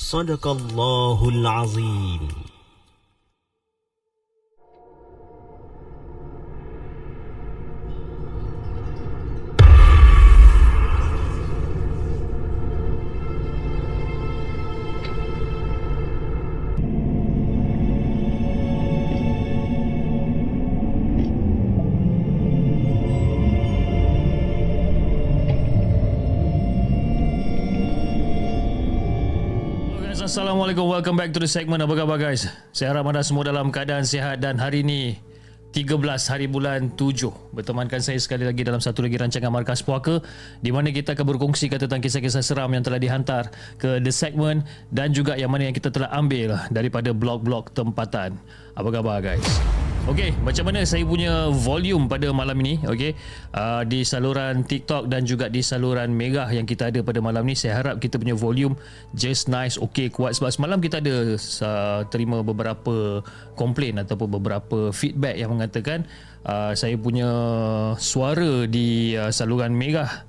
[0.00, 2.28] صدق الله العظيم.
[30.28, 30.84] Assalamualaikum.
[30.92, 31.80] Welcome back to the segment.
[31.80, 32.44] Apa khabar guys?
[32.76, 35.16] Saya harap anda semua dalam keadaan sihat dan hari ini
[35.72, 40.20] 13 hari bulan 7 bertemankan saya sekali lagi dalam satu lagi rancangan Markas Puaka
[40.60, 43.48] di mana kita akan berkongsi tentang kisah-kisah seram yang telah dihantar
[43.80, 48.36] ke The Segment dan juga yang mana yang kita telah ambil daripada blog-blog tempatan.
[48.76, 49.48] Apa khabar guys?
[50.06, 52.78] Okey, macam mana saya punya volume pada malam ini?
[52.86, 53.18] Okey,
[53.56, 57.58] uh, di saluran TikTok dan juga di saluran Mega yang kita ada pada malam ni,
[57.58, 58.78] saya harap kita punya volume
[59.16, 63.24] just nice, okey, kuat sebab semalam kita ada uh, terima beberapa
[63.58, 66.06] komplain ataupun beberapa feedback yang mengatakan
[66.46, 67.28] uh, saya punya
[67.98, 70.28] suara di uh, saluran Mega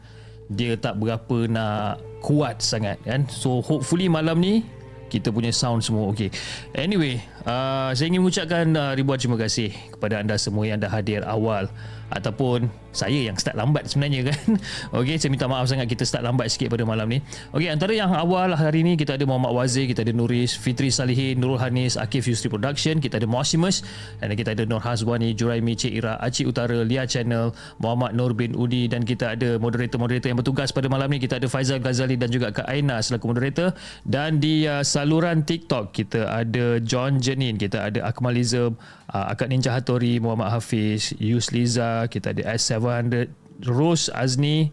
[0.49, 3.29] dia tak berapa nak kuat sangat kan.
[3.29, 4.65] So hopefully malam ni
[5.09, 6.29] kita punya sound semua okey.
[6.77, 11.25] Anyway, uh, saya ingin mengucapkan uh, ribuan terima kasih kepada anda semua yang dah hadir
[11.25, 11.67] awal
[12.13, 14.57] ataupun saya yang start lambat sebenarnya kan.
[14.97, 17.19] Okey, saya minta maaf sangat kita start lambat sikit pada malam ni.
[17.53, 21.37] Okey, antara yang awal hari ni kita ada Muhammad Wazir, kita ada Nuris, Fitri Salihin,
[21.37, 23.85] Nurul Hanis, Akif Yusri Production, kita ada Mosimus
[24.19, 28.57] dan kita ada Nur Hazwani, Juraimi Cik Ira, Acik Utara, Lia Channel, Muhammad Nur bin
[28.57, 31.21] Udi dan kita ada moderator-moderator yang bertugas pada malam ni.
[31.21, 33.73] Kita ada Faizal Ghazali dan juga Kak Aina selaku moderator
[34.05, 38.75] dan di uh, saluran TikTok kita ada John Jenin, kita ada Akmalizm,
[39.13, 43.27] uh, Akad Ninja Hattori, Muhammad Hafiz, Yusliza, kita ada S700,
[43.67, 44.71] Rose Azni,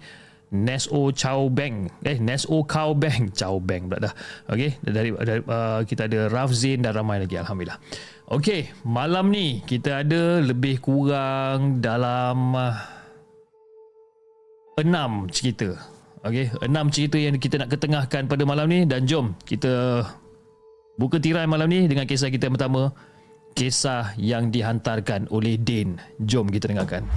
[0.55, 1.91] Neso Chow Beng.
[2.07, 3.31] Eh Neso Cow Beng.
[3.39, 4.15] Chow Beng pula dah.
[4.47, 7.79] Okey dari, dari uh, kita ada Rafzin dan ramai lagi alhamdulillah.
[8.31, 12.79] Okey malam ni kita ada lebih kurang dalam uh,
[14.79, 15.75] enam cerita.
[16.23, 18.87] Okey enam cerita yang kita nak ketengahkan pada malam ni.
[18.87, 20.07] Dan jom kita
[20.95, 22.95] buka tirai malam ni dengan kisah kita yang pertama.
[23.57, 27.09] Kisah yang dihantarkan oleh Din jom kita dengarkan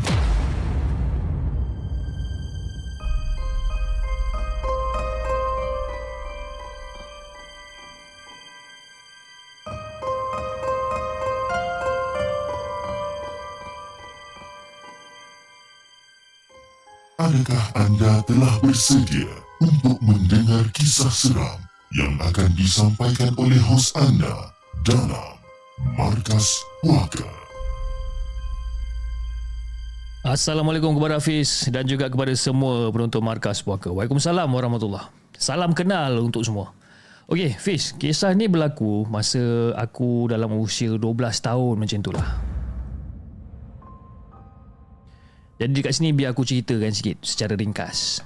[17.29, 19.29] Adakah anda telah bersedia
[19.61, 21.61] untuk mendengar kisah seram
[21.93, 24.49] yang akan disampaikan oleh hos anda
[24.81, 25.37] dalam
[25.93, 27.29] Markas Puaka?
[30.25, 33.93] Assalamualaikum kepada Hafiz dan juga kepada semua penonton Markas Puaka.
[33.93, 36.73] Waalaikumsalam warahmatullahi Salam kenal untuk semua.
[37.29, 41.13] Okey, Fiz, kisah ni berlaku masa aku dalam usia 12
[41.45, 42.48] tahun macam itulah.
[45.59, 48.23] Jadi dekat sini biar aku ceritakan sikit secara ringkas.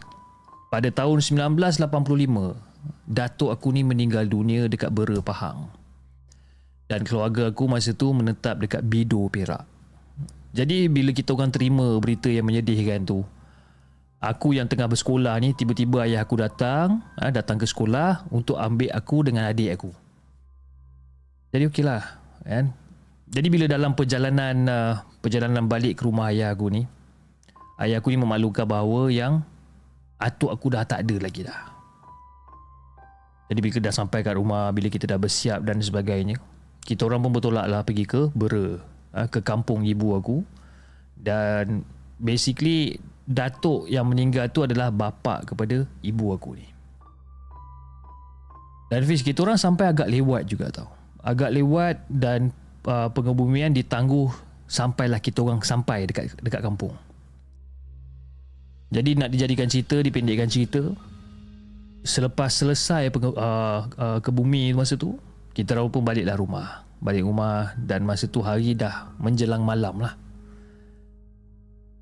[0.69, 1.81] Pada tahun 1985,
[3.09, 5.69] datuk aku ni meninggal dunia dekat Bera Pahang.
[6.85, 9.65] Dan keluarga aku masa tu menetap dekat Bido Perak.
[10.53, 13.25] Jadi bila kita orang terima berita yang menyedihkan tu,
[14.21, 18.93] aku yang tengah bersekolah ni tiba-tiba ayah aku datang, ha, datang ke sekolah untuk ambil
[18.93, 19.89] aku dengan adik aku.
[21.49, 22.03] Jadi okeylah,
[22.45, 22.69] kan?
[23.33, 24.93] Jadi bila dalam perjalanan uh,
[25.25, 26.85] perjalanan balik ke rumah ayah aku ni,
[27.81, 29.41] ayah aku ni memaklumkan bahawa yang
[30.21, 31.73] atuk aku dah tak ada lagi dah.
[33.49, 36.39] Jadi bila dah sampai kat rumah, bila kita dah bersiap dan sebagainya,
[36.83, 38.81] kita orang pun bertolak lah pergi ke Bera,
[39.13, 40.41] ha, ke kampung ibu aku.
[41.13, 41.85] Dan
[42.17, 46.67] basically datuk yang meninggal tu adalah bapa kepada ibu aku ni.
[48.89, 50.89] Dan Fiz, kita orang sampai agak lewat juga tau.
[51.23, 52.51] agak lewat dan
[52.83, 54.27] uh, pengebumian ditangguh
[54.67, 56.91] sampailah kita orang sampai dekat dekat kampung.
[58.93, 60.93] Jadi nak dijadikan cerita, dipendekkan cerita.
[62.05, 65.17] Selepas selesai penge, uh, uh, ke bumi masa tu,
[65.57, 66.85] kita orang pun baliklah rumah.
[67.01, 70.13] Balik rumah dan masa tu hari dah menjelang malam lah.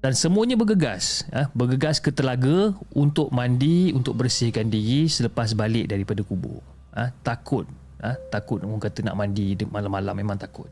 [0.04, 6.26] Dan semuanya bergegas, uh, bergegas ke telaga untuk mandi, untuk bersihkan diri selepas balik daripada
[6.28, 6.60] kubur.
[6.92, 7.64] Uh, takut,
[8.04, 10.68] uh, takut orang kata nak mandi malam-malam memang takut.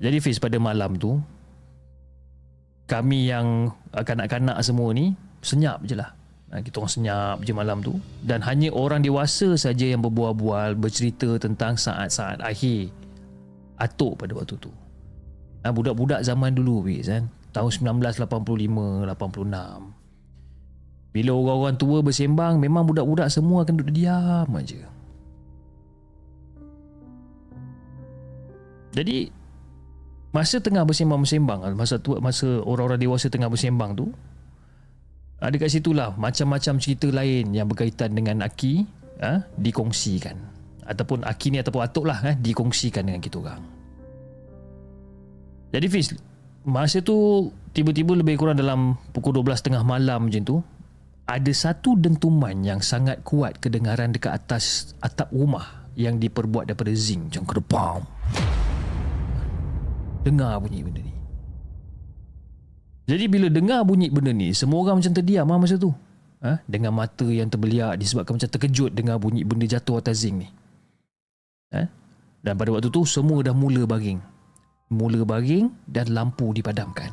[0.00, 1.20] Jadi Fiz pada malam tu
[2.90, 5.14] kami yang uh, kanak-kanak semua ni
[5.46, 6.10] senyap je lah.
[6.50, 7.94] Uh, kita orang senyap je malam tu
[8.26, 12.90] dan hanya orang dewasa saja yang berbual-bual bercerita tentang saat-saat akhir
[13.78, 14.74] atuk pada waktu tu.
[15.62, 17.30] Uh, budak-budak zaman dulu Fiz kan.
[17.54, 17.70] Tahun
[18.02, 20.00] 1985, 86.
[21.10, 24.82] Bila orang-orang tua bersembang memang budak-budak semua akan duduk diam aja.
[28.90, 29.30] Jadi
[30.30, 34.06] Masa tengah bersembang-bersembang Masa tu masa orang-orang dewasa tengah bersembang tu
[35.40, 38.84] ada kat situlah macam-macam cerita lain yang berkaitan dengan Aki
[39.24, 40.36] ha, dikongsikan
[40.84, 43.62] ataupun Aki ni ataupun Atuk lah ha, dikongsikan dengan kita orang.
[45.72, 46.12] Jadi Fiz,
[46.68, 50.56] masa tu tiba-tiba lebih kurang dalam pukul 12 tengah malam macam tu
[51.24, 57.32] ada satu dentuman yang sangat kuat kedengaran dekat atas atap rumah yang diperbuat daripada zinc
[57.32, 58.00] macam kedepam
[60.22, 61.14] dengar bunyi benda ni.
[63.10, 65.90] Jadi bila dengar bunyi benda ni, semua orang macam terdiam lah masa tu.
[66.40, 66.62] Ha?
[66.64, 70.48] Dengan mata yang terbeliak disebabkan macam terkejut dengar bunyi benda jatuh atas zinc ni.
[71.74, 71.90] Ha?
[72.40, 74.22] Dan pada waktu tu semua dah mula baring.
[74.88, 77.12] Mula baring dan lampu dipadamkan.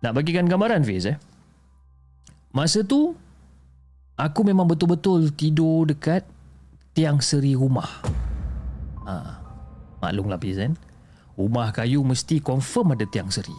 [0.00, 1.18] Nak bagikan gambaran Fiz eh.
[2.54, 3.12] Masa tu
[4.16, 6.24] aku memang betul-betul tidur dekat
[6.96, 8.00] tiang seri rumah.
[9.04, 9.35] Ha.
[10.06, 10.78] Maklum lah Fiz kan
[11.34, 13.52] Rumah kayu mesti confirm ada tiang seri.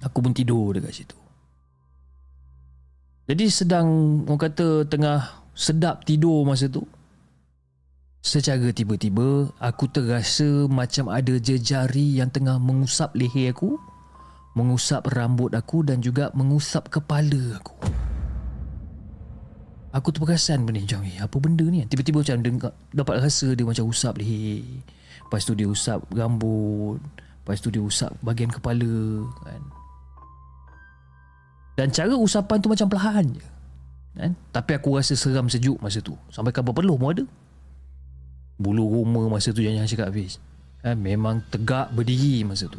[0.00, 1.18] Aku pun tidur dekat situ.
[3.30, 3.86] Jadi sedang
[4.26, 6.82] Orang kata tengah Sedap tidur masa tu
[8.18, 13.78] Secara tiba-tiba Aku terasa macam ada jejari Yang tengah mengusap leher aku
[14.58, 17.78] Mengusap rambut aku Dan juga mengusap kepala aku
[19.90, 23.90] Aku terperasan benda macam eh, Apa benda ni Tiba-tiba macam dengar, Dapat rasa dia macam
[23.90, 24.62] usap leher
[25.26, 27.02] Lepas tu dia usap rambut
[27.42, 29.62] Lepas tu dia usap bahagian kepala kan?
[31.74, 33.42] Dan cara usapan tu macam perlahan je
[34.14, 34.30] kan?
[34.54, 37.24] Tapi aku rasa seram sejuk masa tu Sampai kabar peluh pun ada
[38.60, 40.38] Bulu roma masa tu jangan cakap habis
[40.86, 40.94] kan?
[40.94, 42.78] Memang tegak berdiri masa tu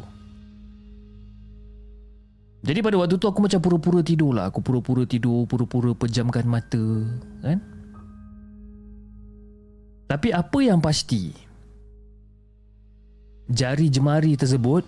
[2.62, 4.46] jadi pada waktu tu aku macam pura-pura tidur lah.
[4.46, 6.86] Aku pura-pura tidur, pura-pura pejamkan mata.
[7.42, 7.58] Kan?
[10.06, 11.34] Tapi apa yang pasti,
[13.50, 14.86] jari jemari tersebut,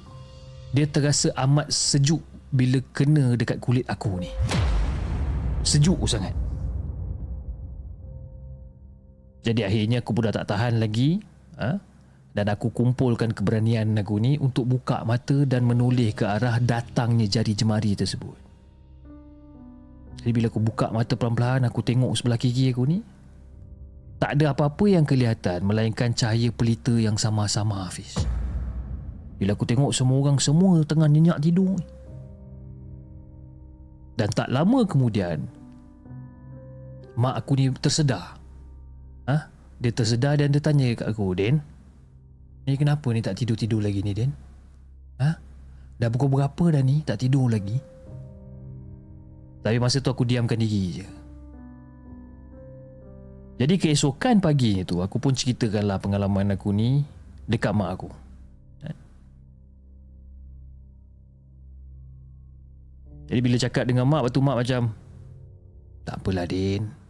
[0.71, 2.23] dia terasa amat sejuk
[2.55, 4.31] bila kena dekat kulit aku ni.
[5.67, 6.37] Sejuk sangat.
[9.43, 11.19] Jadi akhirnya aku pun dah tak tahan lagi.
[11.59, 11.94] Ha?
[12.35, 17.55] Dan aku kumpulkan keberanian aku ni untuk buka mata dan menoleh ke arah datangnya jari
[17.55, 18.35] jemari tersebut.
[20.19, 22.99] Jadi bila aku buka mata pelan-pelan aku tengok sebelah kiri aku ni
[24.19, 28.19] tak ada apa-apa yang kelihatan melainkan cahaya pelita yang sama-sama Hafiz.
[29.39, 31.75] Bila aku tengok semua orang semua tengah nyenyak tidur
[34.15, 35.43] Dan tak lama kemudian
[37.15, 38.39] mak aku ni tersedar.
[39.31, 39.51] Ha?
[39.79, 41.63] Dia tersedar dan dia tanya kat aku, "Den,
[42.65, 44.33] ni kenapa ni tak tidur-tidur lagi ni Den?
[45.21, 45.31] Ha?
[46.01, 47.77] Dah pukul berapa dah ni tak tidur lagi?
[49.65, 51.07] Tapi masa tu aku diamkan diri je.
[53.55, 57.07] Jadi keesokan pagi tu aku pun ceritakanlah pengalaman aku ni
[57.47, 58.11] dekat mak aku.
[58.83, 58.91] Ha?
[63.31, 64.83] Jadi bila cakap dengan mak, waktu mak macam
[66.05, 67.04] Tak apalah Din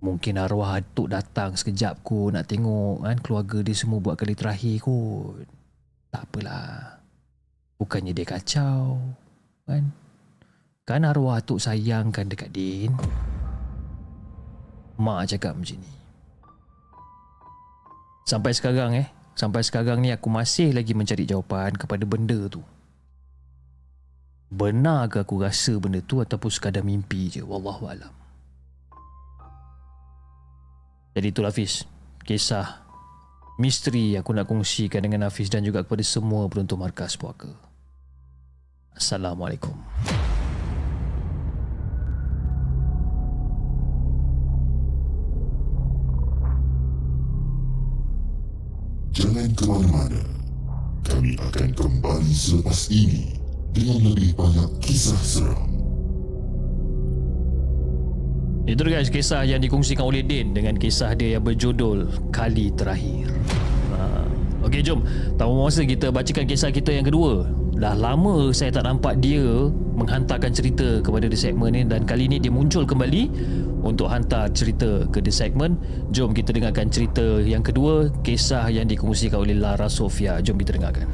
[0.00, 4.80] Mungkin arwah atuk datang sekejap kot nak tengok kan keluarga dia semua buat kali terakhir
[4.80, 5.44] kot.
[6.08, 7.04] Tak apalah.
[7.76, 8.96] Bukannya dia kacau.
[9.68, 9.92] Kan?
[10.88, 12.96] Kan arwah atuk sayangkan dekat Din.
[14.96, 15.92] Mak cakap macam ni.
[18.24, 19.08] Sampai sekarang eh.
[19.36, 22.60] Sampai sekarang ni aku masih lagi mencari jawapan kepada benda tu.
[24.50, 27.40] Benar ke aku rasa benda tu ataupun sekadar mimpi je.
[27.44, 28.19] Wallahualam.
[31.10, 31.82] Jadi itulah Hafiz.
[32.22, 32.86] Kisah
[33.58, 37.50] Misteri yang aku nak kongsikan dengan Hafiz Dan juga kepada semua penonton markas puaka.
[38.94, 39.74] Assalamualaikum.
[49.10, 50.22] Jangan ke mana-mana
[51.02, 53.34] Kami akan kembali selepas ini
[53.74, 55.79] Dengan lebih banyak kisah seram.
[58.70, 63.26] Itu guys kisah yang dikongsikan oleh Din dengan kisah dia yang berjudul Kali Terakhir.
[63.90, 64.22] Ha.
[64.62, 65.02] Okey jom,
[65.34, 67.50] tamu masa kita bacakan kisah kita yang kedua.
[67.74, 69.42] Dah lama saya tak nampak dia
[69.98, 73.26] menghantarkan cerita kepada The Segment ni dan kali ni dia muncul kembali
[73.82, 75.74] untuk hantar cerita ke The Segment.
[76.14, 80.38] Jom kita dengarkan cerita yang kedua, kisah yang dikongsikan oleh Lara Sofia.
[80.46, 81.10] Jom kita dengarkan.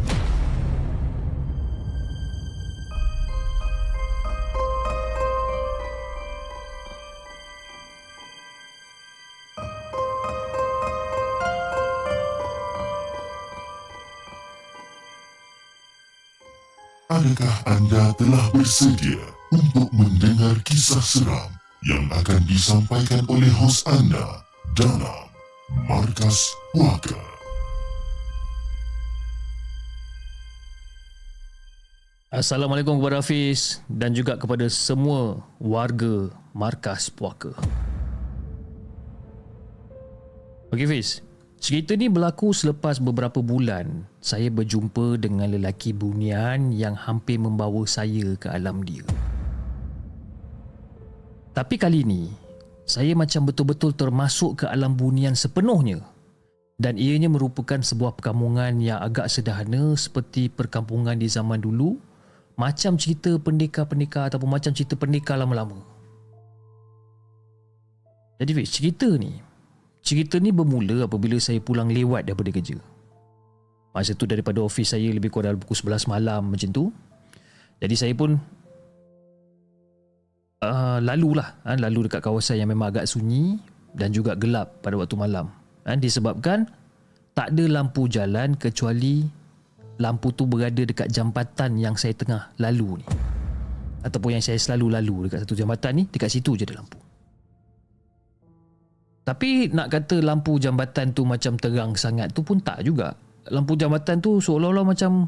[17.26, 19.18] Adakah anda telah bersedia
[19.50, 21.50] untuk mendengar kisah seram
[21.82, 24.46] yang akan disampaikan oleh hos anda
[24.78, 25.26] dalam
[25.90, 27.18] Markas Puaka?
[32.30, 37.58] Assalamualaikum kepada Hafiz dan juga kepada semua warga Markas Puaka.
[40.70, 41.25] Okey Hafiz,
[41.66, 48.38] cerita ni berlaku selepas beberapa bulan saya berjumpa dengan lelaki bunian yang hampir membawa saya
[48.38, 49.02] ke alam dia.
[51.50, 52.30] Tapi kali ni,
[52.86, 56.06] saya macam betul-betul termasuk ke alam bunian sepenuhnya
[56.78, 61.98] dan ianya merupakan sebuah perkampungan yang agak sederhana seperti perkampungan di zaman dulu
[62.54, 65.82] macam cerita pendekar-pendekar ataupun macam cerita pendekar lama-lama.
[68.38, 69.45] Jadi cerita ni
[70.06, 72.78] cerita ni bermula apabila saya pulang lewat daripada kerja.
[73.90, 76.84] Masa tu daripada ofis saya lebih kurang dalam pukul 11 malam macam tu.
[77.82, 78.38] Jadi saya pun
[80.62, 83.58] uh, lalu lah ha, lalu dekat kawasan yang memang agak sunyi
[83.98, 85.50] dan juga gelap pada waktu malam.
[85.82, 86.70] Ha, disebabkan
[87.34, 89.26] tak ada lampu jalan kecuali
[89.98, 93.06] lampu tu berada dekat jambatan yang saya tengah lalu ni.
[94.06, 96.95] Ataupun yang saya selalu lalu dekat satu jambatan ni, dekat situ je ada lampu.
[99.26, 103.10] Tapi nak kata lampu jambatan tu macam terang sangat tu pun tak juga.
[103.50, 105.26] Lampu jambatan tu seolah-olah macam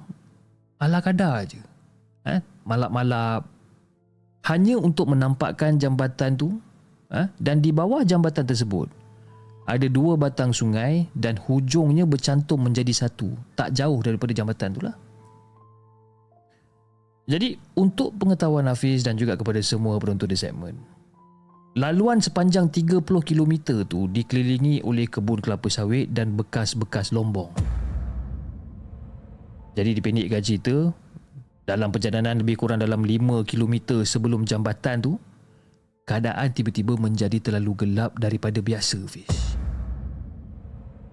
[0.78, 1.58] ala kadar je.
[2.30, 2.38] Eh?
[2.62, 3.42] Malap-malap.
[4.46, 6.62] Hanya untuk menampakkan jambatan tu
[7.10, 7.26] eh?
[7.42, 8.86] dan di bawah jambatan tersebut
[9.68, 13.34] ada dua batang sungai dan hujungnya bercantum menjadi satu.
[13.52, 14.96] Tak jauh daripada jambatan tu lah.
[17.28, 20.72] Jadi untuk pengetahuan Hafiz dan juga kepada semua penonton di segmen,
[21.78, 23.54] laluan sepanjang 30 km
[23.86, 27.54] tu dikelilingi oleh kebun kelapa sawit dan bekas-bekas lombong.
[29.78, 30.90] Jadi dipendekkan cerita,
[31.62, 35.12] dalam perjalanan lebih kurang dalam 5 km sebelum jambatan tu,
[36.02, 39.54] keadaan tiba-tiba menjadi terlalu gelap daripada biasa, Fish.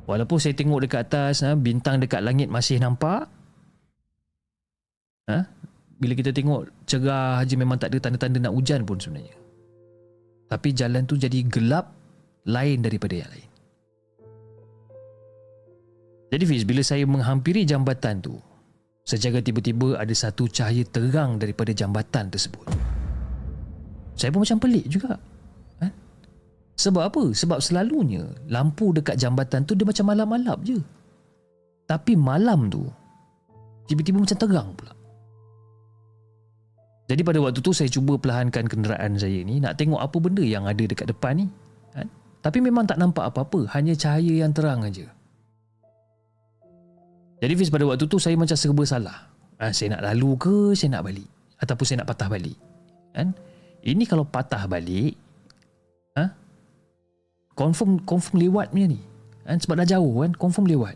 [0.09, 3.29] Walaupun saya tengok dekat atas, ha, bintang dekat langit masih nampak.
[5.29, 5.45] Ha?
[6.01, 9.44] Bila kita tengok cerah je memang tak ada tanda-tanda nak hujan pun sebenarnya.
[10.55, 11.91] Tapi jalan tu jadi gelap
[12.47, 13.49] lain daripada yang lain.
[16.31, 18.39] Jadi Fiz, bila saya menghampiri jambatan tu,
[19.03, 22.63] secara tiba-tiba ada satu cahaya terang daripada jambatan tersebut.
[24.15, 25.19] Saya pun macam pelik juga.
[26.79, 27.23] Sebab apa?
[27.35, 30.79] Sebab selalunya lampu dekat jambatan tu dia macam malam-malam je.
[31.83, 32.87] Tapi malam tu
[33.91, 34.94] tiba-tiba macam terang pula.
[37.05, 40.65] Jadi pada waktu tu saya cuba perlahankan kenderaan saya ni nak tengok apa benda yang
[40.65, 41.45] ada dekat depan ni.
[41.93, 42.09] Kan?
[42.41, 45.05] Tapi memang tak nampak apa-apa, hanya cahaya yang terang aja.
[47.45, 49.17] Jadi Fiz pada waktu tu saya macam serba salah.
[49.61, 51.29] Ha, saya nak lalu ke saya nak balik
[51.61, 52.57] ataupun saya nak patah balik.
[53.13, 53.31] Kan?
[53.85, 55.15] Ini kalau patah balik
[56.15, 56.31] ha?
[57.53, 58.99] confirm confirm lewat punya ni
[59.45, 60.95] kan sebab dah jauh kan confirm lewat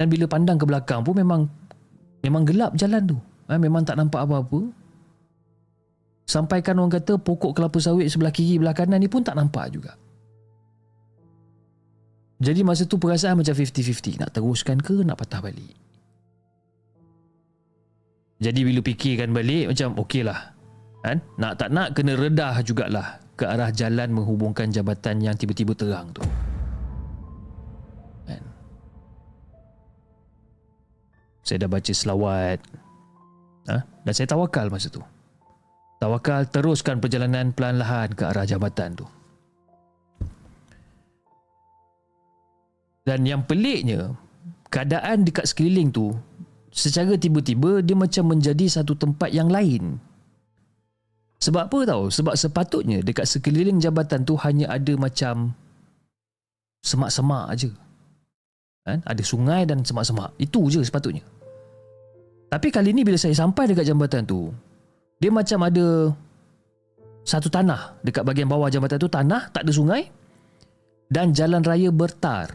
[0.00, 1.46] dan bila pandang ke belakang pun memang
[2.24, 3.18] memang gelap jalan tu
[3.48, 3.58] kan?
[3.58, 4.70] memang tak nampak apa-apa
[6.26, 9.94] sampaikan orang kata pokok kelapa sawit sebelah kiri belah kanan ni pun tak nampak juga
[12.42, 15.74] jadi masa tu perasaan macam 50-50 nak teruskan ke nak patah balik
[18.42, 20.54] jadi bila fikirkan balik macam okey lah
[21.02, 26.12] kan nak tak nak kena redah jugalah ke arah jalan menghubungkan jabatan yang tiba-tiba terang
[26.14, 26.22] tu.
[28.28, 28.42] Kan?
[31.42, 32.62] Saya dah baca selawat.
[33.70, 33.76] Ha?
[33.82, 35.02] Dan saya tawakal masa tu.
[36.02, 39.06] Tawakal teruskan perjalanan pelan-lahan ke arah jabatan tu.
[43.02, 44.14] Dan yang peliknya,
[44.70, 46.14] keadaan dekat sekeliling tu
[46.70, 49.98] secara tiba-tiba dia macam menjadi satu tempat yang lain
[51.42, 52.06] sebab apa tahu?
[52.06, 55.50] Sebab sepatutnya dekat sekeliling jabatan tu hanya ada macam
[56.86, 57.70] semak-semak aja.
[58.86, 59.02] kan?
[59.02, 60.30] Ada sungai dan semak-semak.
[60.38, 61.26] Itu je sepatutnya.
[62.52, 64.52] Tapi kali ni bila saya sampai dekat jambatan tu,
[65.16, 66.12] dia macam ada
[67.24, 70.04] satu tanah dekat bahagian bawah jambatan tu tanah, tak ada sungai
[71.08, 72.52] dan jalan raya bertar.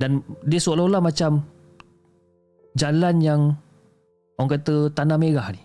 [0.00, 1.44] Dan dia seolah-olah macam
[2.80, 3.40] jalan yang
[4.40, 5.60] orang kata tanah merah ni.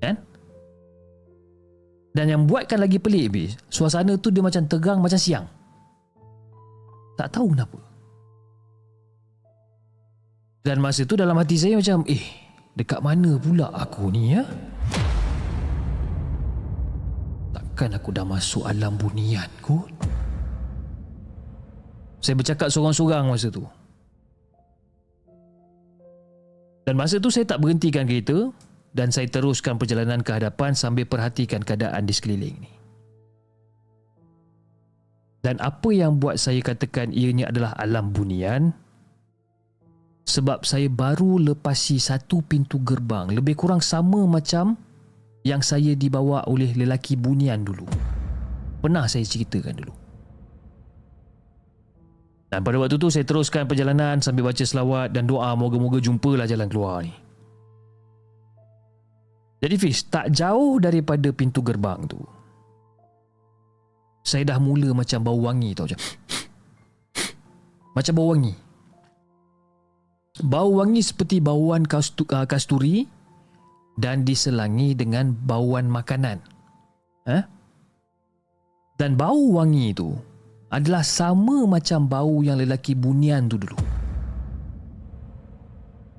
[0.00, 0.16] Kan?
[2.16, 5.44] Dan yang buatkan lagi pelik bis, suasana tu dia macam tegang macam siang.
[7.20, 7.89] Tak tahu kenapa.
[10.60, 12.20] Dan masa tu dalam hati saya macam, eh,
[12.76, 14.44] dekat mana pula aku ni ya?
[17.56, 19.88] Takkan aku dah masuk alam bunian kot?
[22.20, 23.64] Saya bercakap seorang-seorang masa tu.
[26.84, 28.52] Dan masa tu saya tak berhentikan kereta
[28.92, 32.72] dan saya teruskan perjalanan ke hadapan sambil perhatikan keadaan di sekeliling ni.
[35.40, 38.76] Dan apa yang buat saya katakan ianya adalah alam bunian
[40.24, 44.78] sebab saya baru lepasi satu pintu gerbang lebih kurang sama macam
[45.42, 47.88] yang saya dibawa oleh lelaki bunian dulu.
[48.80, 49.94] Pernah saya ceritakan dulu.
[52.50, 56.66] Dan pada waktu tu saya teruskan perjalanan sambil baca selawat dan doa moga-moga jumpalah jalan
[56.66, 57.14] keluar ni.
[59.60, 62.18] Jadi Fiz, tak jauh daripada pintu gerbang tu.
[64.24, 66.00] Saya dah mula macam bau wangi tau macam.
[67.92, 68.54] Macam bau wangi.
[70.38, 73.02] Bau wangi seperti bauan uh, kasturi
[73.98, 76.38] dan diselangi dengan bauan makanan.
[77.26, 77.42] Eh?
[78.94, 80.14] Dan bau wangi itu
[80.70, 83.74] adalah sama macam bau yang lelaki bunian tu dulu.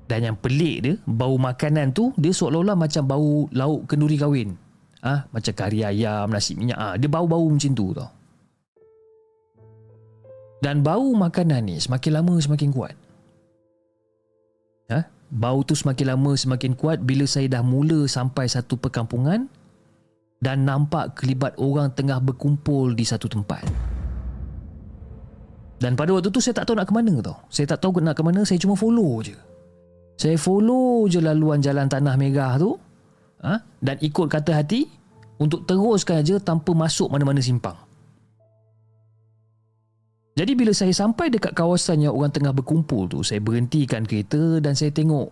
[0.04, 4.52] Dan yang pelik dia, bau makanan tu dia seolah-olah macam bau lauk kenduri kahwin.
[5.02, 5.32] Ah, ha?
[5.32, 6.76] macam kari ayam, nasi minyak.
[6.76, 6.96] Ah, ha?
[7.00, 8.12] dia bau-bau macam tu tau.
[10.62, 12.94] Dan bau makanan ni semakin lama semakin kuat.
[14.90, 15.06] Ha?
[15.32, 19.48] Bau tu semakin lama semakin kuat bila saya dah mula sampai satu perkampungan
[20.42, 23.62] dan nampak kelibat orang tengah berkumpul di satu tempat.
[25.82, 27.38] Dan pada waktu tu saya tak tahu nak ke mana tau.
[27.50, 29.34] Saya tak tahu nak ke mana, saya cuma follow je.
[30.14, 32.78] Saya follow je laluan jalan tanah merah tu
[33.42, 33.58] ha?
[33.82, 34.86] dan ikut kata hati
[35.42, 37.74] untuk teruskan aja tanpa masuk mana-mana simpang.
[40.42, 44.74] Jadi bila saya sampai dekat kawasan yang orang tengah berkumpul tu, saya berhentikan kereta dan
[44.74, 45.30] saya tengok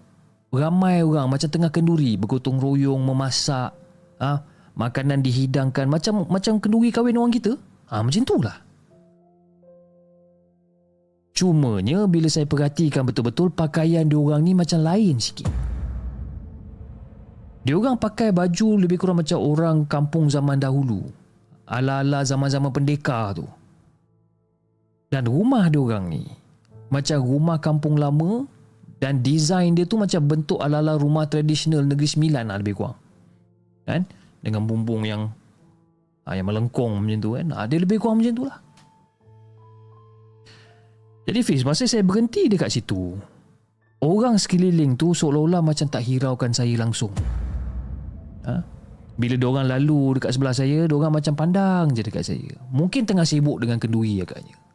[0.55, 3.75] ramai orang macam tengah kenduri bergotong royong memasak,
[4.23, 4.38] ha?
[4.79, 7.59] makanan dihidangkan macam macam kenduri kahwin orang kita.
[7.90, 8.55] Ha, macam tu lah.
[11.35, 15.51] Cumanya bila saya perhatikan betul-betul pakaian diorang ni macam lain sikit.
[17.66, 21.03] Diorang pakai baju lebih kurang macam orang kampung zaman dahulu.
[21.66, 23.51] Ala-ala zaman-zaman pendekar tu.
[25.11, 26.23] Dan rumah diorang ni
[26.90, 28.46] macam rumah kampung lama
[29.03, 32.94] dan desain dia tu macam bentuk ala-ala rumah tradisional Negeri Sembilan lah lebih kurang.
[33.90, 34.07] Kan?
[34.38, 35.27] Dengan bumbung yang
[36.27, 37.46] ha, yang melengkung macam tu kan.
[37.51, 38.59] Ha, dia lebih kurang macam tu lah.
[41.27, 43.18] Jadi Fiz, masa saya berhenti dekat situ,
[44.03, 47.11] orang sekeliling tu seolah-olah macam tak hiraukan saya langsung.
[48.46, 48.62] Ha?
[49.18, 52.51] Bila diorang lalu dekat sebelah saya, diorang macam pandang je dekat saya.
[52.70, 54.69] Mungkin tengah sibuk dengan kenduri agaknya.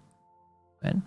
[0.86, 0.98] Kan?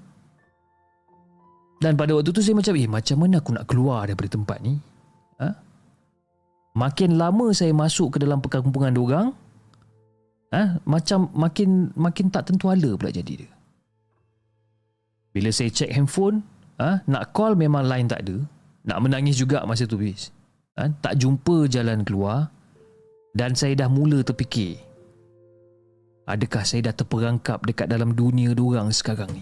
[1.78, 4.74] Dan pada waktu tu saya macam, eh macam mana aku nak keluar daripada tempat ni?
[5.38, 5.48] Ha?
[6.74, 9.30] Makin lama saya masuk ke dalam perkampungan diorang,
[10.50, 10.82] ha?
[10.82, 13.50] macam makin makin tak tentu ala pula jadi dia.
[15.30, 16.42] Bila saya check handphone,
[16.82, 18.42] ha, nak call memang line tak ada.
[18.88, 20.00] Nak menangis juga masa tu.
[20.00, 22.50] Ha, tak jumpa jalan keluar
[23.36, 24.80] dan saya dah mula terfikir.
[26.28, 29.40] Adakah saya dah terperangkap dekat dalam dunia diorang sekarang ni?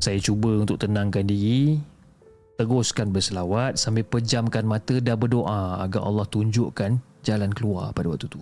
[0.00, 1.76] Saya cuba untuk tenangkan diri,
[2.56, 8.40] teruskan berselawat sambil pejamkan mata dan berdoa agar Allah tunjukkan jalan keluar pada waktu tu.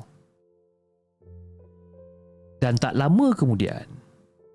[2.63, 3.83] Dan tak lama kemudian,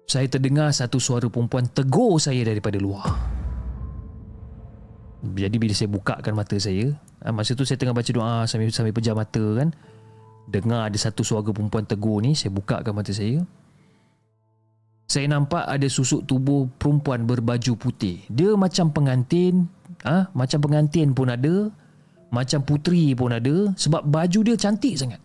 [0.08, 3.12] saya terdengar satu suara perempuan tegur saya daripada luar.
[5.36, 8.96] Jadi bila saya bukakan mata saya, ah, masa tu saya tengah baca doa sambil sambil
[8.96, 9.76] pejam mata kan.
[10.50, 13.42] Dengar ada satu suara perempuan tegur ni, saya bukakan mata saya.
[15.08, 18.24] Saya nampak ada susuk tubuh perempuan berbaju putih.
[18.32, 19.68] Dia macam pengantin,
[20.04, 20.34] ah, ha?
[20.34, 21.70] macam pengantin pun ada,
[22.34, 25.22] macam puteri pun ada sebab baju dia cantik sangat.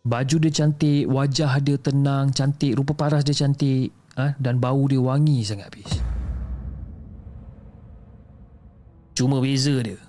[0.00, 4.34] Baju dia cantik, wajah dia tenang, cantik, rupa paras dia cantik ha?
[4.42, 5.90] dan bau dia wangi sangat habis.
[9.14, 10.00] Cuma beza dia.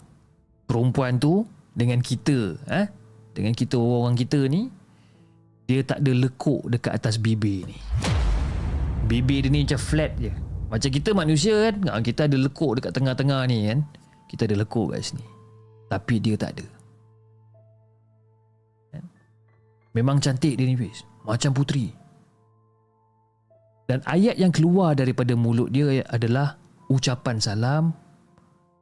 [0.65, 2.91] Perempuan tu dengan kita, ha?
[3.31, 4.67] dengan kita orang kita ni,
[5.71, 7.79] dia tak ada lekuk dekat atas bibir ni.
[9.07, 10.31] Bibir dia ni macam flat je.
[10.71, 13.79] Macam kita manusia kan, ha, kita ada lekuk dekat tengah-tengah ni kan.
[14.31, 15.23] Kita ada lekuk kat sini.
[15.91, 16.67] Tapi dia tak ada.
[18.95, 19.03] Kan?
[19.91, 21.03] Memang cantik dia ni Fiz.
[21.27, 21.91] Macam puteri.
[23.91, 26.55] Dan ayat yang keluar daripada mulut dia adalah
[26.87, 27.91] ucapan salam.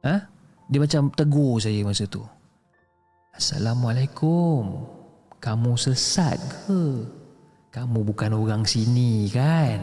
[0.06, 0.30] Ha?
[0.70, 2.22] Dia macam tegur saya masa tu.
[3.34, 4.90] Assalamualaikum.
[5.40, 7.06] Kamu sesat ke?
[7.70, 9.78] Kamu bukan orang sini kan?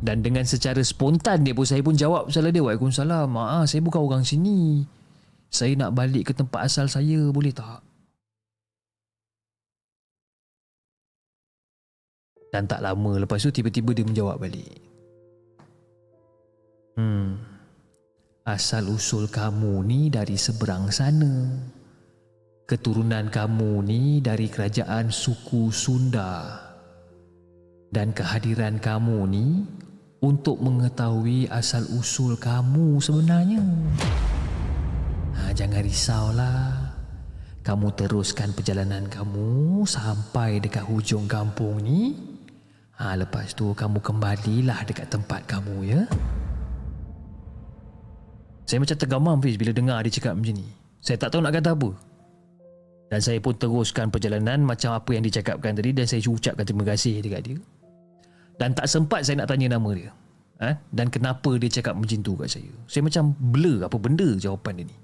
[0.00, 3.28] Dan dengan secara spontan dia pun saya pun jawab salah dia Waalaikumsalam.
[3.36, 4.86] Ah, saya bukan orang sini.
[5.52, 7.84] Saya nak balik ke tempat asal saya boleh tak?
[12.50, 14.80] Dan tak lama lepas tu tiba-tiba dia menjawab balik.
[16.96, 17.55] Hmm.
[18.46, 21.50] Asal usul kamu ni dari seberang sana.
[22.62, 26.54] Keturunan kamu ni dari kerajaan suku Sunda.
[27.90, 29.66] Dan kehadiran kamu ni
[30.22, 33.66] untuk mengetahui asal usul kamu sebenarnya.
[35.34, 36.70] Ha, jangan risaulah.
[37.66, 42.14] Kamu teruskan perjalanan kamu sampai dekat hujung kampung ni.
[42.94, 46.06] Ha, lepas tu kamu kembalilah dekat tempat kamu ya.
[48.66, 50.66] Saya macam tergamam Fiz bila dengar dia cakap macam ni.
[50.98, 51.90] Saya tak tahu nak kata apa.
[53.06, 57.22] Dan saya pun teruskan perjalanan macam apa yang dicakapkan tadi dan saya ucapkan terima kasih
[57.22, 57.58] dekat dia.
[58.58, 60.10] Dan tak sempat saya nak tanya nama dia.
[60.58, 60.74] Ha?
[60.90, 62.72] Dan kenapa dia cakap macam tu kat saya.
[62.90, 64.96] Saya macam blur apa benda jawapan dia ni.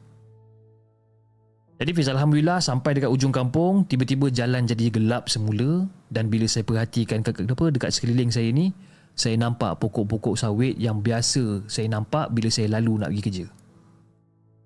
[1.78, 6.62] Jadi Fiz Alhamdulillah sampai dekat ujung kampung tiba-tiba jalan jadi gelap semula dan bila saya
[6.62, 8.74] perhatikan ke, apa, dekat sekeliling saya ni
[9.12, 13.46] saya nampak pokok-pokok sawit yang biasa saya nampak bila saya lalu nak pergi kerja.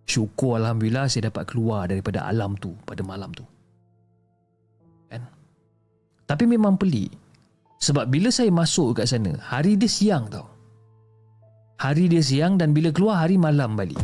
[0.06, 3.42] Syukur Alhamdulillah saya dapat keluar daripada alam tu pada malam tu.
[5.10, 5.26] Kan?
[6.30, 7.10] Tapi memang pelik.
[7.82, 10.46] Sebab bila saya masuk kat sana, hari dia siang tau.
[11.76, 14.00] Hari dia siang dan bila keluar hari malam balik.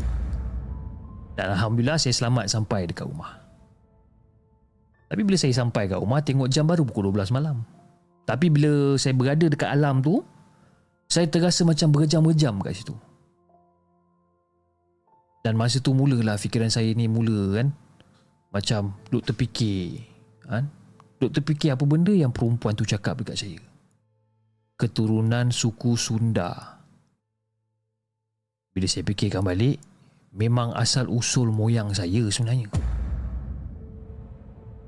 [1.39, 3.41] Dan Alhamdulillah saya selamat sampai dekat rumah.
[5.09, 7.65] Tapi bila saya sampai kat rumah, tengok jam baru pukul 12 malam.
[8.29, 10.21] Tapi bila saya berada dekat alam tu,
[11.13, 12.97] saya terasa macam berjam-jam kat situ.
[15.45, 17.69] Dan masa tu mulalah fikiran saya ni mula kan.
[18.49, 20.09] Macam duk terfikir.
[20.41, 20.73] Kan?
[21.21, 23.61] Duk terfikir apa benda yang perempuan tu cakap dekat saya.
[24.81, 26.81] Keturunan suku Sunda.
[28.73, 29.85] Bila saya fikirkan balik,
[30.33, 32.73] memang asal usul moyang saya sebenarnya.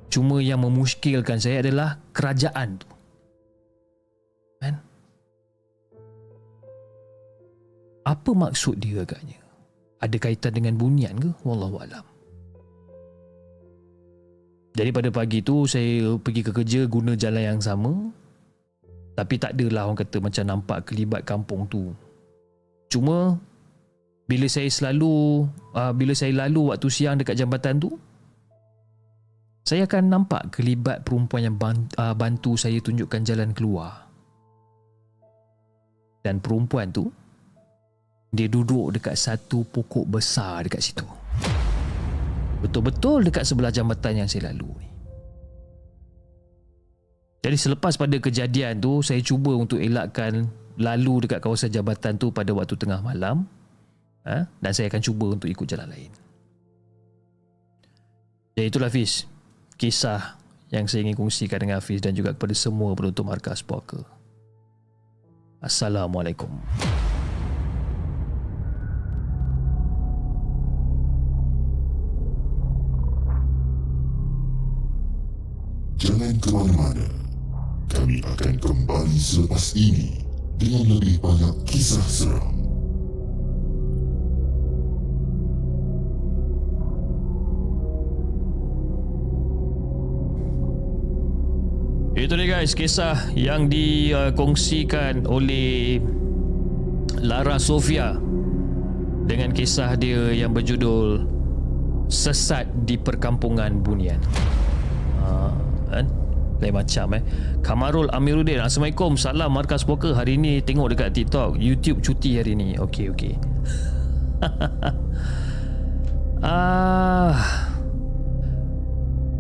[0.09, 2.94] Cuma yang memuskilkan saya adalah kerajaan tu.
[8.05, 9.41] Apa maksud dia agaknya?
[10.05, 11.33] Ada kaitan dengan bunian ke?
[11.41, 12.05] Wallahu alam.
[14.75, 17.93] Jadi pada pagi tu saya pergi ke kerja guna jalan yang sama.
[19.15, 21.95] Tapi tak adalah orang kata macam nampak kelibat kampung tu.
[22.91, 23.39] Cuma
[24.27, 27.95] bila saya selalu uh, bila saya lalu waktu siang dekat jambatan tu
[29.65, 34.11] saya akan nampak kelibat perempuan yang bantu saya tunjukkan jalan keluar.
[36.21, 37.09] Dan perempuan tu
[38.35, 41.07] dia duduk dekat satu pokok besar dekat situ.
[42.61, 44.89] Betul-betul dekat sebelah jambatan yang saya lalu ni.
[47.45, 50.49] Jadi selepas pada kejadian tu, saya cuba untuk elakkan
[50.81, 53.45] lalu dekat kawasan jambatan tu pada waktu tengah malam.
[54.25, 54.49] Ha?
[54.49, 56.09] Dan saya akan cuba untuk ikut jalan lain.
[58.57, 59.29] Jadi itulah Fiz.
[59.77, 60.41] Kisah
[60.73, 64.01] yang saya ingin kongsikan dengan Hafiz dan juga kepada semua penonton Markas Poker.
[65.61, 66.49] Assalamualaikum.
[76.35, 77.07] Jangan ke mana-mana.
[77.87, 80.19] Kami akan kembali selepas ini
[80.59, 82.59] dengan lebih banyak kisah seram.
[92.19, 96.03] Itu dia guys kisah yang dikongsikan oleh
[97.23, 98.19] Lara Sofia
[99.31, 101.31] dengan kisah dia yang berjudul
[102.11, 104.19] Sesat di Perkampungan Bunian.
[105.23, 105.55] Ha,
[105.95, 106.24] kan?
[106.65, 107.23] Lain macam eh.
[107.61, 108.65] Kamarul Amiruddin.
[108.65, 109.21] Assalamualaikum.
[109.21, 110.17] Salam Markas Poker.
[110.17, 111.61] Hari ni tengok dekat TikTok.
[111.61, 112.81] YouTube cuti hari ni.
[112.81, 113.37] Okey, okey.
[116.41, 117.74] ah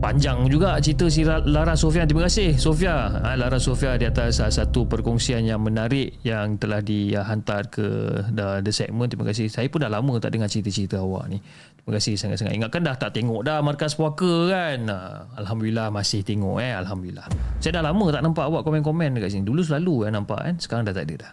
[0.05, 2.05] panjang juga cerita si Ra- Lara Sofia.
[2.05, 3.09] Terima kasih Sofia.
[3.25, 8.69] Ha, Lara Sofia di atas salah satu perkongsian yang menarik yang telah dihantar ke the
[8.69, 9.09] segment.
[9.09, 9.49] Terima kasih.
[9.49, 11.41] Saya pun dah lama tak dengar cerita-cerita awak ni.
[11.41, 12.53] Terima kasih sangat-sangat.
[12.53, 14.93] Ingatkan dah tak tengok dah Markas Puaka kan.
[14.93, 14.97] Ha,
[15.41, 16.77] Alhamdulillah masih tengok eh.
[16.77, 17.25] Alhamdulillah.
[17.65, 19.49] Saya dah lama tak nampak awak komen-komen dekat sini.
[19.49, 20.55] Dulu selalu eh, nampak kan.
[20.61, 21.33] Sekarang dah tak ada dah.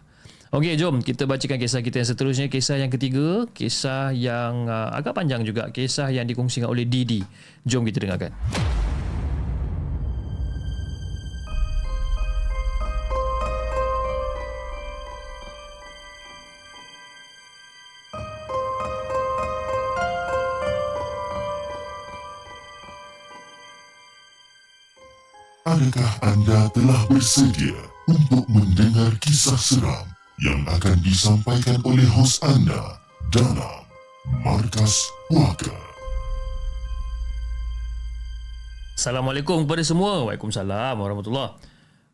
[0.52, 2.52] Okey, jom kita bacakan kisah kita yang seterusnya.
[2.52, 5.72] Kisah yang ketiga, kisah yang uh, agak panjang juga.
[5.72, 7.24] Kisah yang dikongsikan oleh Didi.
[7.64, 8.36] Jom kita dengarkan.
[25.64, 30.11] Adakah anda telah bersedia untuk mendengar kisah seram
[30.42, 32.98] yang akan disampaikan oleh hos anda
[33.30, 33.86] dalam
[34.42, 35.70] Markas Puaka?
[38.98, 40.26] Assalamualaikum kepada semua.
[40.26, 41.54] Waalaikumsalam warahmatullahi.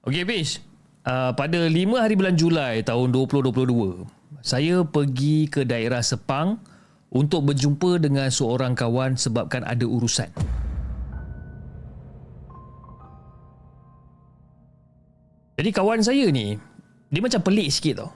[0.04, 0.60] Okey, Fish.
[1.08, 1.72] Uh, pada 5
[2.04, 4.04] hari bulan Julai tahun 2022,
[4.44, 6.60] saya pergi ke daerah Sepang
[7.08, 10.28] untuk berjumpa dengan seorang kawan sebabkan ada urusan.
[15.56, 16.60] Jadi kawan saya ni,
[17.08, 18.12] dia macam pelik sikit tau.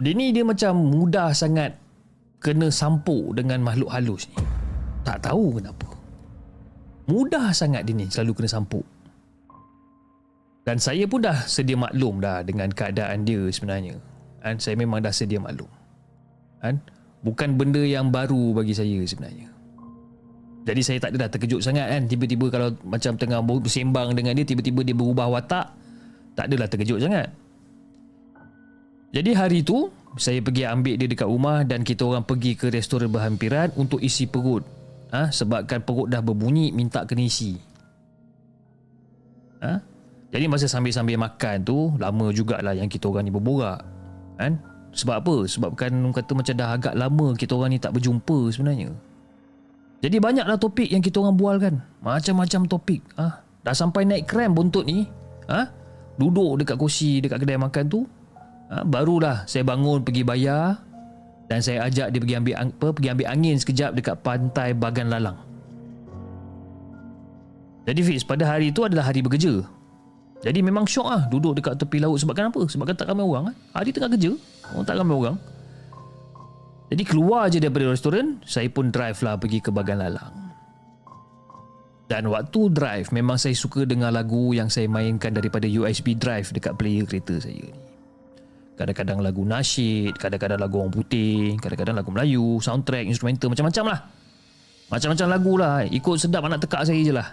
[0.00, 1.76] Dia ni dia macam mudah sangat
[2.40, 4.38] kena sampuk dengan makhluk halus ni.
[5.04, 5.88] Tak tahu kenapa.
[7.10, 8.86] Mudah sangat dia ni selalu kena sampuk.
[10.64, 13.98] Dan saya pun dah sedia maklum dah dengan keadaan dia sebenarnya.
[14.40, 15.68] Dan saya memang dah sedia maklum.
[16.62, 16.78] Kan?
[17.20, 19.50] Bukan benda yang baru bagi saya sebenarnya.
[20.64, 22.04] Jadi saya tak ada dah terkejut sangat kan.
[22.06, 25.66] Tiba-tiba kalau macam tengah bersembang dengan dia, tiba-tiba dia berubah watak.
[26.36, 27.28] Tak adalah terkejut sangat.
[29.10, 33.10] Jadi hari tu, saya pergi ambil dia dekat rumah dan kita orang pergi ke restoran
[33.10, 34.62] berhampiran untuk isi perut.
[35.10, 35.34] Ha?
[35.34, 37.58] Sebabkan perut dah berbunyi, minta kena isi.
[39.62, 39.82] Ha?
[40.30, 43.82] Jadi masa sambil-sambil makan tu, lama jugalah yang kita orang ni berborak.
[44.38, 44.62] Kan?
[44.94, 45.36] Sebab apa?
[45.46, 48.94] Sebabkan orang kata macam dah agak lama kita orang ni tak berjumpa sebenarnya.
[50.00, 51.82] Jadi banyaklah topik yang kita orang bual kan.
[51.98, 53.02] Macam-macam topik.
[53.18, 53.42] Ha?
[53.66, 55.04] Dah sampai naik krem buntut ni.
[55.50, 55.66] Ha?
[56.14, 58.06] Duduk dekat kursi dekat kedai makan tu.
[58.70, 58.86] Ha?
[58.86, 60.78] Barulah saya bangun pergi bayar.
[61.50, 65.34] Dan saya ajak dia pergi ambil apa, pergi ambil angin sekejap dekat pantai Bagan Lalang.
[67.90, 69.66] Jadi Fiz, pada hari itu adalah hari bekerja.
[70.46, 72.22] Jadi memang syok lah duduk dekat tepi laut.
[72.22, 72.62] Sebab kenapa?
[72.62, 73.56] Sebab kan tak ramai orang kan.
[73.82, 74.30] Hari tengah kerja,
[74.70, 75.36] orang tak ramai orang.
[76.94, 80.34] Jadi keluar je daripada restoran, saya pun drive lah pergi ke Bagan Lalang.
[82.06, 86.78] Dan waktu drive, memang saya suka dengar lagu yang saya mainkan daripada USB drive dekat
[86.78, 87.89] player kereta saya ni.
[88.80, 94.00] Kadang-kadang lagu nasyid, kadang-kadang lagu orang putih, kadang-kadang lagu Melayu, soundtrack, instrumental, macam-macam lah.
[94.88, 95.84] Macam-macam lagu lah.
[95.84, 97.28] Ikut sedap anak tekak saya je lah.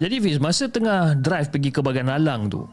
[0.00, 2.64] Jadi Fiz, masa tengah drive pergi ke Bagan Lalang tu,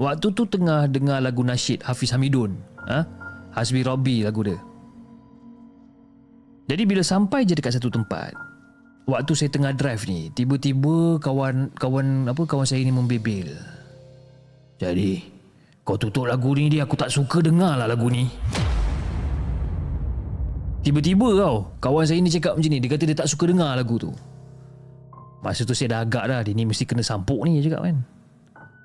[0.00, 2.56] waktu tu tengah dengar lagu nasyid Hafiz Hamidun.
[2.88, 3.04] Ha?
[3.52, 4.56] Hasbi Robi lagu dia.
[6.72, 8.32] Jadi bila sampai je dekat satu tempat,
[9.04, 13.52] waktu saya tengah drive ni, tiba-tiba kawan kawan apa kawan saya ni membebel.
[14.80, 15.37] Jadi,
[15.88, 18.28] kau tutup lagu ni dia aku tak suka dengar lah lagu ni.
[20.84, 23.96] Tiba-tiba kau, kawan saya ni cakap macam ni, dia kata dia tak suka dengar lagu
[23.96, 24.12] tu.
[25.40, 28.04] Masa tu saya dah agak dah, dia ni mesti kena sampuk ni dia cakap kan.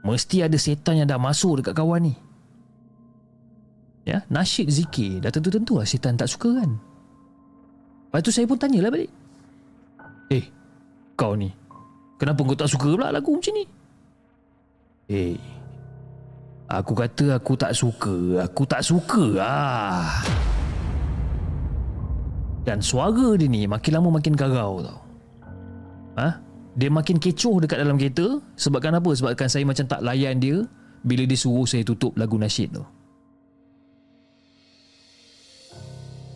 [0.07, 2.15] Mesti ada setan yang dah masuk dekat kawan ni.
[4.07, 6.71] Ya, nasyid zikir dah tentu-tentu lah setan tak suka kan.
[8.07, 9.11] Lepas tu saya pun tanyalah balik.
[10.31, 10.47] Eh,
[11.19, 11.51] kau ni.
[12.15, 13.65] Kenapa kau tak suka pula lagu macam ni?
[15.11, 15.35] Eh,
[16.69, 18.45] aku kata aku tak suka.
[18.45, 20.23] Aku tak suka ah.
[22.63, 24.99] Dan suara dia ni makin lama makin garau tau.
[26.15, 26.29] Ha?
[26.73, 29.09] Dia makin kecoh dekat dalam kereta Sebabkan apa?
[29.13, 30.65] Sebabkan saya macam tak layan dia
[31.05, 32.83] Bila dia suruh saya tutup lagu nasyid tu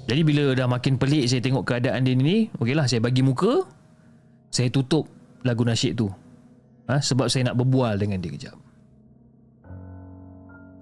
[0.08, 3.66] Jadi bila dah makin pelik saya tengok keadaan dia ni Okeylah saya bagi muka
[4.54, 5.10] Saya tutup
[5.42, 6.10] lagu nasyid tu
[6.86, 7.02] ha?
[7.02, 8.58] Sebab saya nak berbual dengan dia kejap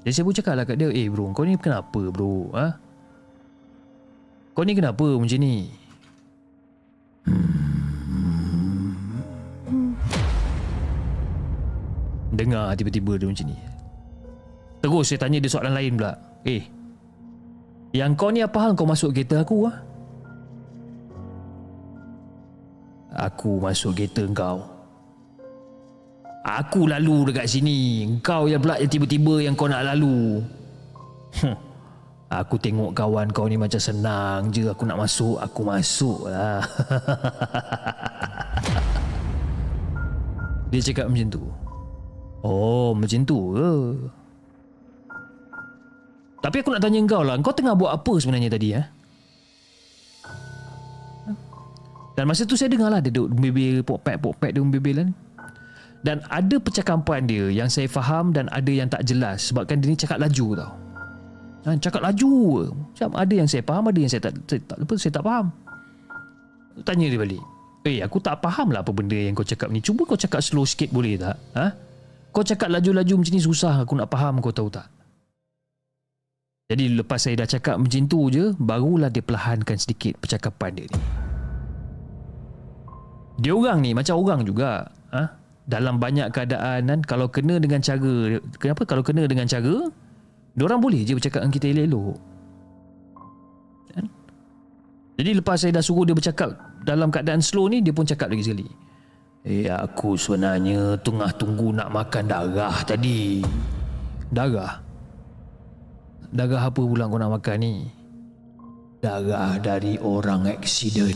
[0.06, 2.54] Jadi saya pun cakap lah kat dia Eh bro kau ni kenapa bro?
[2.54, 2.78] Ha?
[4.54, 5.74] Kau ni kenapa macam ni?
[12.38, 13.58] Dengar tiba-tiba dia macam ni.
[14.86, 16.14] Terus saya tanya dia soalan lain pula.
[16.46, 16.70] Eh
[17.90, 19.82] Yang kau ni apa hal kau masuk kereta aku ah?
[23.26, 24.75] Aku masuk kereta kau
[26.46, 30.46] Aku lalu dekat sini Kau yang pula yang tiba-tiba yang kau nak lalu
[31.36, 31.52] Hmm.
[32.32, 36.64] Aku tengok kawan kau ni macam senang je Aku nak masuk Aku masuk lah
[40.76, 41.44] Dia cakap macam tu.
[42.44, 43.72] Oh, macam tu ke?
[46.44, 48.86] Tapi aku nak tanya kau lah, kau tengah buat apa sebenarnya tadi eh?
[52.16, 55.10] Dan masa tu saya dengar lah dia duduk bebel pokpek-pokpek dia bebel kan.
[56.06, 59.98] Dan ada percakapan dia yang saya faham dan ada yang tak jelas sebabkan dia ni
[59.98, 60.72] cakap laju tau.
[61.66, 65.14] Ha, cakap laju Macam ada yang saya faham, ada yang saya tak saya tak, saya
[65.18, 65.50] tak faham.
[66.86, 67.42] Tanya dia balik.
[67.90, 69.82] Eh, aku tak faham lah apa benda yang kau cakap ni.
[69.82, 71.38] Cuba kau cakap slow sikit boleh tak?
[71.58, 71.74] Ha?
[72.30, 74.86] Kau cakap laju-laju macam ni susah aku nak faham kau tahu tak?
[76.70, 81.02] Jadi lepas saya dah cakap macam tu je, barulah dia perlahankan sedikit percakapan dia ni.
[83.42, 84.90] Dia orang ni macam orang juga.
[85.14, 85.45] Ha?
[85.66, 89.90] Dalam banyak keadaan kan, kalau kena dengan cara, kenapa kalau kena dengan cara,
[90.62, 92.18] orang boleh je bercakap dengan kita elok-elok.
[93.98, 94.06] Kan?
[95.18, 96.54] Jadi lepas saya dah suruh dia bercakap
[96.86, 98.70] dalam keadaan slow ni, dia pun cakap lagi sekali.
[99.46, 103.46] Eh, aku sebenarnya tengah tunggu nak makan darah tadi.
[104.30, 104.82] Darah?
[106.34, 107.74] Darah apa pula kau nak makan ni?
[109.02, 111.14] Darah dari orang aksiden.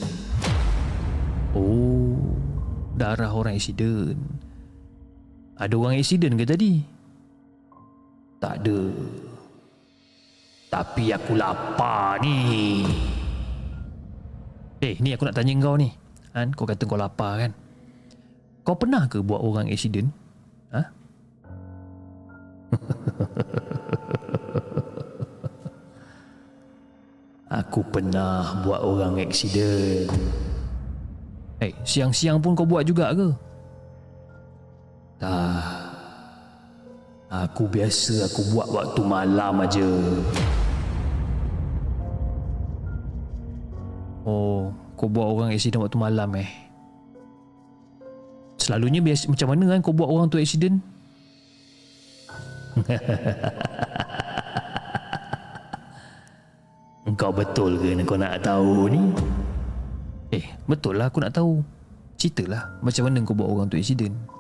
[1.58, 2.18] Oh,
[2.98, 4.39] darah orang aksiden.
[5.60, 6.80] Ada orang aksiden ke tadi?
[8.40, 8.80] Tak ada.
[10.72, 12.88] Tapi aku lapar ni.
[14.80, 15.92] Eh, ni aku nak tanya kau ni.
[16.32, 17.52] Kan, kau kata kau lapar kan?
[18.64, 20.16] Kau pernah ke buat orang aksiden?
[20.72, 20.82] Ha?
[27.50, 30.06] Aku pernah buat orang aksiden.
[31.60, 33.49] Eh, hey, siang-siang pun kau buat juga ke?
[35.20, 35.64] Tak.
[37.30, 39.86] Aku biasa aku buat waktu malam aja.
[44.24, 46.50] Oh, kau buat orang aksiden waktu malam eh?
[48.58, 50.80] Selalunya biasa macam mana kan kau buat orang tu aksiden?
[57.10, 59.02] Engkau betul ke kau nak tahu ni?
[60.32, 61.60] Eh, betul lah aku nak tahu.
[62.16, 64.39] Ceritalah macam mana kau buat orang tu aksiden.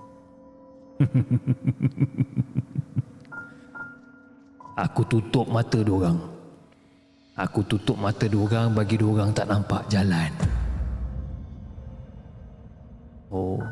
[4.83, 6.19] aku tutup mata dua orang.
[7.39, 10.31] Aku tutup mata dua orang bagi dua orang tak nampak jalan.
[13.31, 13.63] Oh.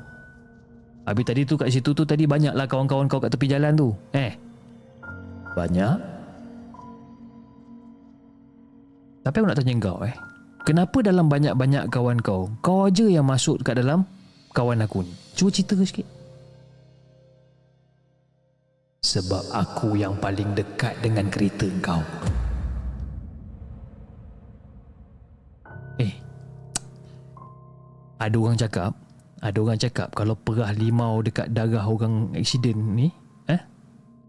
[1.07, 3.95] Habis tadi tu kat situ tu tadi banyaklah kawan-kawan kau kat tepi jalan tu.
[4.11, 4.35] Eh.
[5.55, 5.95] Banyak?
[9.23, 10.15] Tapi aku nak tanya kau eh.
[10.67, 14.03] Kenapa dalam banyak-banyak kawan kau, kau aja yang masuk kat dalam
[14.51, 15.13] kawan aku ni?
[15.31, 16.16] Cuba cerita sikit.
[19.07, 22.03] Sebab aku yang paling dekat dengan kereta kau.
[26.03, 26.11] Eh.
[28.19, 28.91] Ada orang cakap,
[29.39, 33.07] ada orang cakap kalau perah limau dekat darah orang aksiden ni,
[33.47, 33.61] eh?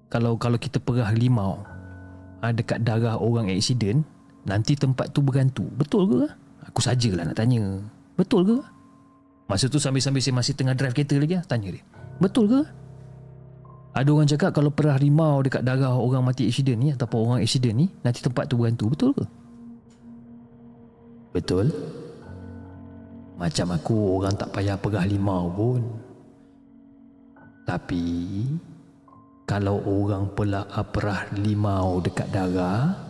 [0.07, 1.59] Kalau kalau kita perah limau
[2.39, 4.07] ha, dekat darah orang aksiden,
[4.49, 6.21] Nanti tempat tu bergantu Betul ke?
[6.73, 7.85] Aku sajalah nak tanya
[8.17, 8.57] Betul ke?
[9.49, 11.45] Masa tu sambil-sambil saya masih tengah drive kereta lagi lah.
[11.45, 11.85] Tanya dia
[12.17, 12.61] Betul ke?
[13.97, 17.75] Ada orang cakap kalau perah rimau dekat darah orang mati aksiden ni Ataupun orang aksiden
[17.75, 19.25] ni Nanti tempat tu bergantu Betul ke?
[21.35, 21.67] Betul
[23.41, 25.83] Macam aku orang tak payah perah limau pun
[27.67, 28.05] Tapi
[29.49, 33.09] Kalau orang pula perah limau dekat darah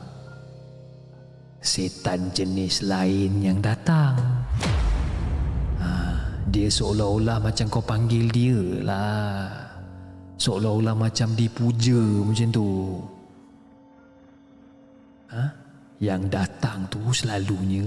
[1.58, 4.16] setan jenis lain yang datang.
[5.78, 5.90] Ha,
[6.48, 9.67] dia seolah-olah macam kau panggil dia lah.
[10.38, 12.66] Seolah-olah macam dipuja macam tu.
[15.34, 15.44] Ha?
[15.98, 17.84] Yang datang tu selalunya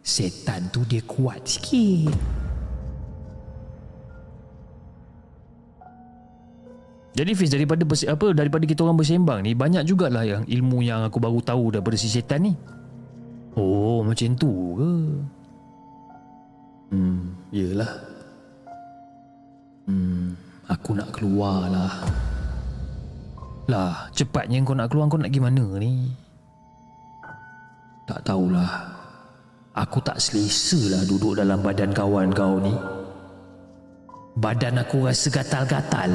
[0.00, 2.16] setan tu dia kuat sikit.
[7.12, 11.20] Jadi Fiz daripada apa daripada kita orang bersembang ni banyak jugalah yang ilmu yang aku
[11.20, 12.52] baru tahu daripada si setan ni.
[13.52, 14.92] Oh, macam tu ke?
[16.96, 17.92] Hmm, yelah.
[19.84, 20.32] Hmm,
[20.72, 21.92] aku nak keluar lah.
[23.68, 26.08] Lah, cepatnya kau nak keluar, kau nak pergi mana ni?
[28.08, 28.72] Tak tahulah.
[29.72, 32.74] Aku tak selesa lah duduk dalam badan kawan kau ni.
[34.36, 36.12] Badan aku rasa gatal-gatal.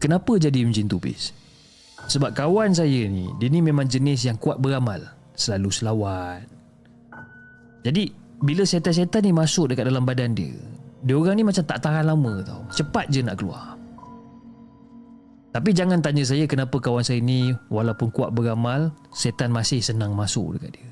[0.00, 1.32] Kenapa jadi macam tu, Pis?
[2.04, 5.00] Sebab kawan saya ni Dia ni memang jenis yang kuat beramal
[5.32, 6.44] Selalu selawat
[7.80, 10.52] Jadi Bila setan-setan ni masuk dekat dalam badan dia
[11.00, 13.72] Dia orang ni macam tak tahan lama tau Cepat je nak keluar
[15.56, 20.60] Tapi jangan tanya saya Kenapa kawan saya ni Walaupun kuat beramal Setan masih senang masuk
[20.60, 20.88] dekat dia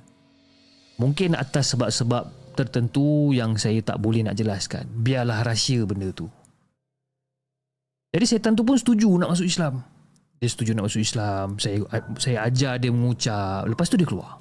[0.96, 4.84] Mungkin atas sebab-sebab tertentu yang saya tak boleh nak jelaskan.
[4.88, 6.28] Biarlah rahsia benda tu.
[8.12, 9.80] Jadi setan tu pun setuju nak masuk Islam.
[10.36, 11.56] Dia setuju nak masuk Islam.
[11.56, 11.80] Saya
[12.20, 13.64] saya ajar dia mengucap.
[13.64, 14.36] Lepas tu dia keluar.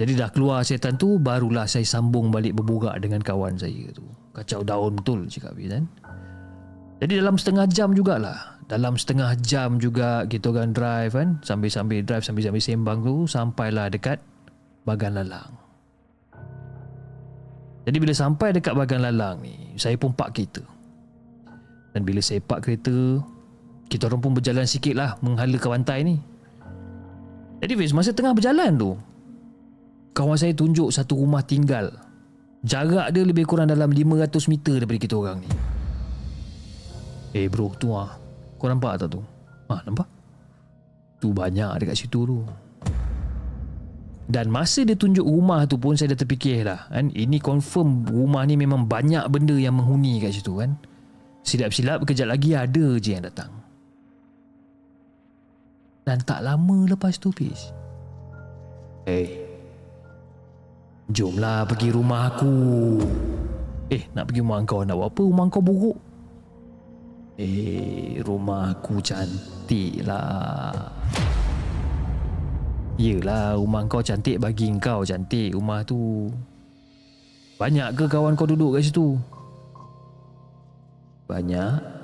[0.00, 4.00] Jadi dah keluar setan tu barulah saya sambung balik berborak dengan kawan saya tu.
[4.32, 5.84] Kacau daun betul cakap dia kan.
[7.04, 8.56] Jadi dalam setengah jam jugalah.
[8.64, 11.28] Dalam setengah jam juga kita orang drive kan.
[11.44, 14.16] Sambil-sambil drive sambil-sambil sembang tu sampailah dekat
[14.88, 15.52] Bagan Lalang.
[17.84, 20.64] Jadi bila sampai dekat Bagan Lalang ni, saya pun park kereta.
[21.92, 23.20] Dan bila saya park kereta,
[23.92, 26.16] kita orang pun berjalan sikit lah menghala ke pantai ni.
[27.60, 28.96] Jadi Fiz, masa tengah berjalan tu,
[30.14, 31.90] kawan saya tunjuk satu rumah tinggal.
[32.60, 35.50] Jarak dia lebih kurang dalam 500 meter daripada kita orang ni.
[37.32, 38.18] Eh bro, tu ah.
[38.60, 39.22] Kau nampak tak tu?
[39.70, 40.04] Ah, nampak?
[41.22, 42.44] Tu banyak dekat situ tu.
[44.30, 47.10] Dan masa dia tunjuk rumah tu pun saya dah terfikir lah kan?
[47.10, 50.78] Ini confirm rumah ni memang banyak benda yang menghuni kat situ kan
[51.42, 53.50] Silap-silap kejap lagi ada je yang datang
[56.06, 57.74] Dan tak lama lepas tu Fiz
[59.02, 59.49] Eh hey,
[61.10, 62.54] Jomlah pergi rumah aku.
[63.90, 65.22] Eh nak pergi rumah kau nak buat apa?
[65.26, 65.98] Rumah kau buruk.
[67.34, 70.70] Eh rumah aku cantik lah.
[72.94, 76.30] Yelah rumah kau cantik bagi kau cantik rumah tu.
[77.58, 79.18] Banyak ke kawan kau duduk kat situ?
[81.26, 81.98] Banyak.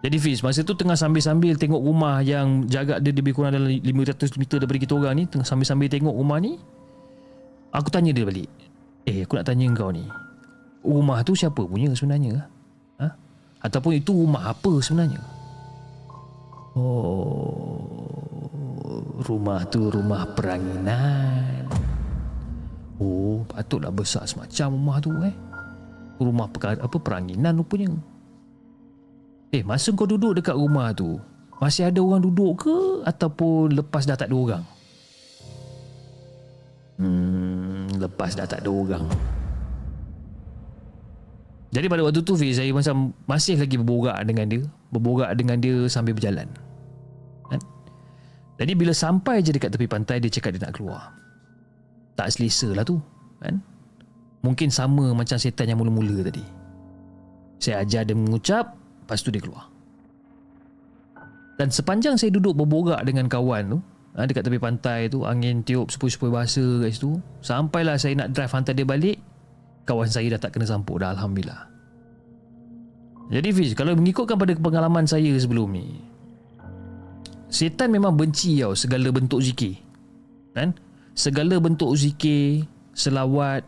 [0.00, 4.40] Jadi Fiz masa tu tengah sambil-sambil tengok rumah yang jarak dia lebih kurang dalam 500
[4.40, 6.56] meter daripada kita orang ni Tengah sambil-sambil tengok rumah ni
[7.70, 8.50] Aku tanya dia balik
[9.06, 10.04] Eh aku nak tanya kau ni
[10.80, 12.48] Rumah tu siapa punya sebenarnya?
[12.98, 13.08] Ha?
[13.60, 15.20] Ataupun itu rumah apa sebenarnya?
[16.74, 18.00] Oh
[19.24, 21.68] rumah tu rumah peranginan.
[23.00, 25.34] Oh, patutlah besar semacam rumah tu eh.
[26.20, 27.96] Rumah perkara, apa peranginan rupanya.
[29.50, 31.16] Eh, masa kau duduk dekat rumah tu,
[31.58, 32.76] masih ada orang duduk ke
[33.08, 34.64] ataupun lepas dah tak ada orang?
[37.00, 39.08] Hmm, lepas dah tak ada orang.
[41.72, 44.62] Jadi pada waktu tu Fiz, saya macam masih lagi berborak dengan dia.
[44.92, 46.50] Berborak dengan dia sambil berjalan.
[48.60, 51.16] Jadi bila sampai je dekat tepi pantai dia cakap dia nak keluar.
[52.12, 53.00] Tak selesa lah tu,
[53.40, 53.56] kan?
[54.44, 56.44] Mungkin sama macam setan yang mula-mula tadi.
[57.56, 59.64] Saya ajar dia mengucap, lepas tu dia keluar.
[61.56, 63.78] Dan sepanjang saya duduk berborak dengan kawan tu,
[64.14, 68.52] ha, dekat tepi pantai tu, angin tiup sepoi-sepoi bahasa kat situ, sampailah saya nak drive
[68.52, 69.18] hantar dia balik,
[69.86, 71.66] kawan saya dah tak kena sampuk dah, Alhamdulillah.
[73.30, 76.10] Jadi Fiz, kalau mengikutkan pada pengalaman saya sebelum ni,
[77.50, 79.74] Setan memang benci tau segala bentuk zikir.
[80.54, 80.70] Kan?
[81.18, 82.62] Segala bentuk zikir,
[82.94, 83.66] selawat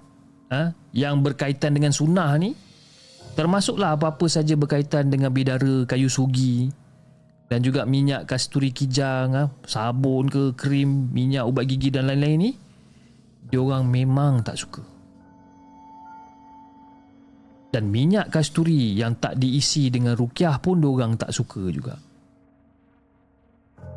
[0.54, 0.70] ha?
[0.94, 2.54] yang berkaitan dengan sunnah ni
[3.34, 6.70] termasuklah apa-apa saja berkaitan dengan bidara kayu sugi
[7.52, 9.44] dan juga minyak kasturi kijang, ha?
[9.68, 12.50] sabun ke krim, minyak ubat gigi dan lain-lain ni
[13.52, 14.80] dia orang memang tak suka.
[17.68, 21.92] Dan minyak kasturi yang tak diisi dengan rukyah pun dia orang tak suka juga.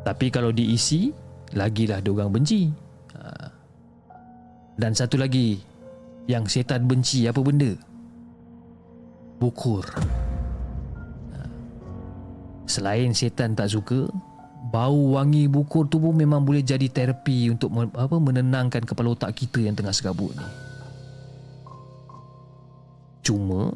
[0.04, 1.10] Tapi kalau diisi
[1.54, 2.70] Lagilah diorang benci
[3.14, 3.50] ha.
[4.78, 5.58] Dan satu lagi
[6.30, 7.74] Yang setan benci apa benda
[9.38, 10.25] Bukur ha.
[12.66, 14.10] Selain setan tak suka
[14.66, 19.62] Bau wangi bukur tu pun memang boleh jadi terapi Untuk apa menenangkan kepala otak kita
[19.62, 20.48] yang tengah segabut ni
[23.22, 23.70] Cuma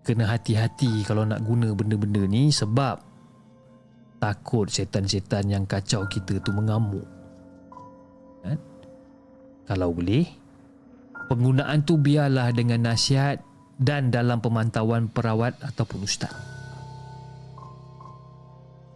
[0.00, 3.10] Kena hati-hati kalau nak guna benda-benda ni Sebab
[4.20, 7.08] takut setan-setan yang kacau kita tu mengamuk.
[8.44, 8.60] Kan?
[9.64, 10.28] Kalau boleh,
[11.32, 13.40] penggunaan tu biarlah dengan nasihat
[13.80, 16.30] dan dalam pemantauan perawat ataupun ustaz.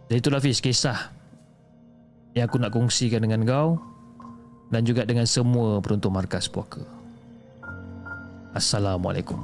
[0.05, 1.09] Jadi itulah Fiz kisah
[2.37, 3.81] yang aku nak kongsikan dengan kau
[4.69, 6.85] dan juga dengan semua peruntuk markas puaka.
[8.53, 9.41] Assalamualaikum.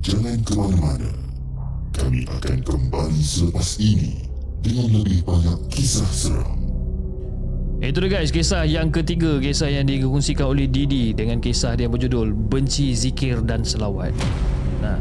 [0.00, 1.12] Jangan ke mana-mana.
[1.92, 4.24] Kami akan kembali selepas ini
[4.64, 6.67] dengan lebih banyak kisah seram.
[7.78, 12.34] Itu dia guys, kisah yang ketiga, kisah yang dikongsikan oleh Didi dengan kisah dia berjudul
[12.34, 14.10] Benci Zikir dan Selawat.
[14.82, 14.98] Nah.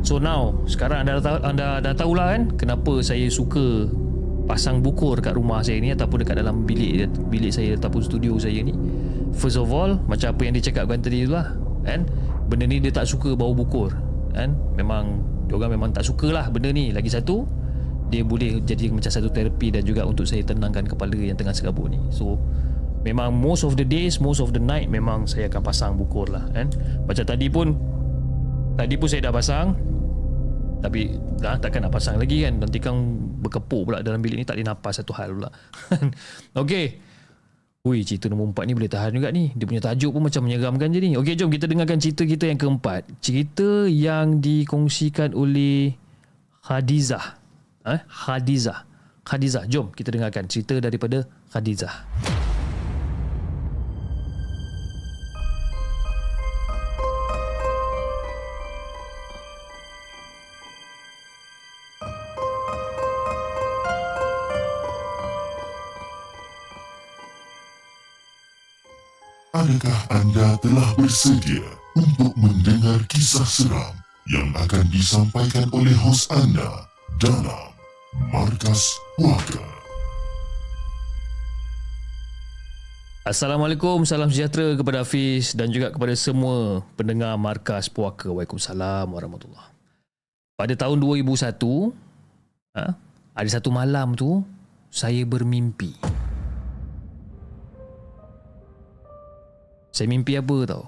[0.00, 3.90] So now, sekarang anda dah, anda dah tahulah kan kenapa saya suka
[4.48, 8.64] pasang bukur kat rumah saya ni ataupun dekat dalam bilik bilik saya ataupun studio saya
[8.64, 8.72] ni.
[9.36, 11.52] First of all, macam apa yang dicakapkan tadi tu lah,
[11.84, 12.08] kan?
[12.46, 13.92] Benda ni dia tak suka bau bukur
[14.36, 17.46] kan memang Diorang memang tak suka lah benda ni Lagi satu
[18.06, 21.90] Dia boleh jadi macam satu terapi Dan juga untuk saya tenangkan kepala yang tengah serabut
[21.90, 21.98] ni.
[22.14, 22.38] So
[23.02, 26.46] Memang most of the days Most of the night Memang saya akan pasang bukur lah
[26.54, 26.70] kan?
[27.06, 27.74] Macam tadi pun
[28.78, 29.74] Tadi pun saya dah pasang
[30.82, 32.62] Tapi dah takkan nak pasang lagi kan?
[32.62, 32.94] Nanti kan
[33.42, 35.50] berkepuk pula dalam bilik ni Tak boleh napas satu hal pula.
[36.66, 37.06] Okay
[37.86, 39.54] Ui cerita nombor empat ni boleh tahan juga ni.
[39.54, 41.14] Dia punya tajuk pun macam menyeramkan je ni.
[41.14, 43.06] Okay jom kita dengarkan cerita kita yang keempat.
[43.22, 45.94] Cerita yang dikongsikan oleh
[46.66, 47.45] Khadizah
[47.86, 48.00] eh?
[48.10, 48.82] Khadizah
[49.26, 51.94] Khadizah jom kita dengarkan cerita daripada Khadizah
[69.56, 71.64] Adakah anda telah bersedia
[71.96, 73.96] untuk mendengar kisah seram
[74.28, 77.75] yang akan disampaikan oleh hos anda dalam
[78.16, 79.60] Markas Puaka?
[83.28, 88.32] Assalamualaikum, salam sejahtera kepada Hafiz dan juga kepada semua pendengar Markas Puaka.
[88.32, 89.68] Waalaikumsalam warahmatullahi
[90.56, 91.92] Pada tahun 2001,
[92.80, 92.96] ha,
[93.36, 94.40] ada satu malam tu,
[94.88, 95.92] saya bermimpi.
[99.92, 100.84] Saya mimpi apa tau?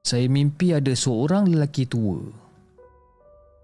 [0.00, 2.24] Saya mimpi ada seorang lelaki tua.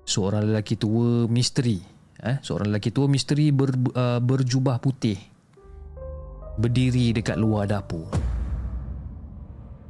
[0.04, 1.97] Seorang lelaki tua misteri.
[2.18, 2.36] Eh?
[2.42, 5.18] Seorang lelaki tua misteri ber, uh, berjubah putih.
[6.58, 8.10] Berdiri dekat luar dapur.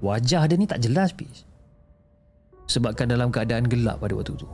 [0.04, 1.48] Wajah dia ni tak jelas, Pis.
[2.68, 4.48] Sebabkan dalam keadaan gelap pada waktu tu.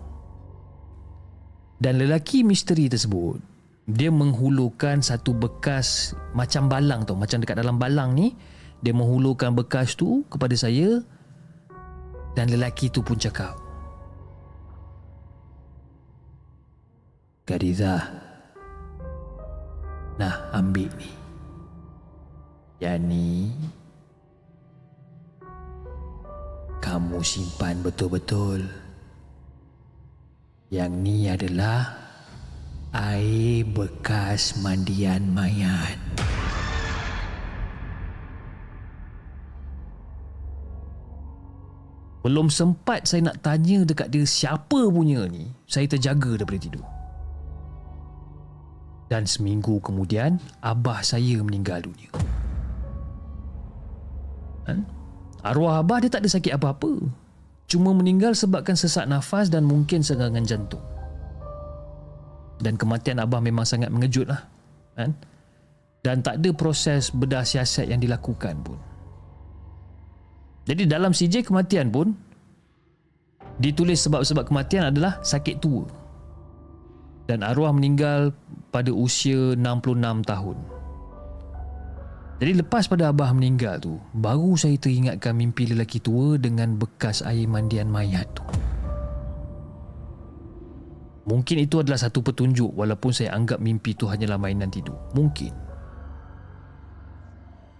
[1.82, 3.42] Dan lelaki misteri tersebut,
[3.90, 7.18] dia menghulurkan satu bekas macam balang tau.
[7.18, 8.30] Macam dekat dalam balang ni,
[8.78, 11.02] dia menghulurkan bekas tu kepada saya
[12.38, 13.63] dan lelaki tu pun cakap
[17.44, 18.00] Gadiza
[20.16, 21.12] Nah ambil ni.
[22.80, 23.28] Yang ni
[26.80, 28.64] Kamu simpan betul-betul.
[30.72, 31.92] Yang ni adalah
[32.96, 36.00] Air bekas mandian mayat
[42.24, 47.03] Belum sempat saya nak tanya dekat dia siapa punya ni, saya terjaga daripada tidur.
[49.12, 52.08] Dan seminggu kemudian, abah saya meninggal dunia.
[54.64, 54.88] Kan?
[55.44, 57.04] Arwah abah dia tak ada sakit apa-apa.
[57.68, 60.82] Cuma meninggal sebabkan sesak nafas dan mungkin serangan jantung.
[62.64, 64.48] Dan kematian abah memang sangat mengejut lah.
[64.96, 65.12] Kan?
[66.04, 68.76] Dan tak ada proses bedah siasat yang dilakukan pun.
[70.64, 72.16] Jadi dalam CJ kematian pun
[73.60, 75.84] ditulis sebab-sebab kematian adalah sakit tua.
[77.24, 78.32] Dan arwah meninggal
[78.74, 80.58] pada usia 66 tahun.
[82.42, 87.46] Jadi lepas pada abah meninggal tu, baru saya teringatkan mimpi lelaki tua dengan bekas air
[87.46, 88.42] mandian mayat tu.
[91.24, 94.98] Mungkin itu adalah satu petunjuk walaupun saya anggap mimpi itu hanyalah mainan tidur.
[95.14, 95.54] Mungkin.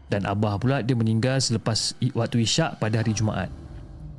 [0.09, 3.51] Dan abah pula dia meninggal selepas waktu isyak pada hari Jumaat.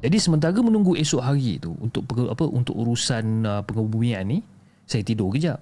[0.03, 4.43] Jadi sementara menunggu esok hari tu untuk apa untuk urusan uh, pengebumian ni,
[4.85, 5.57] saya tidur kejap.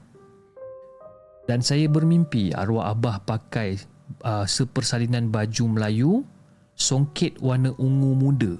[1.44, 3.76] Dan saya bermimpi arwah abah pakai
[4.24, 6.12] uh, sepersalinan baju Melayu
[6.74, 8.54] songket warna ungu muda.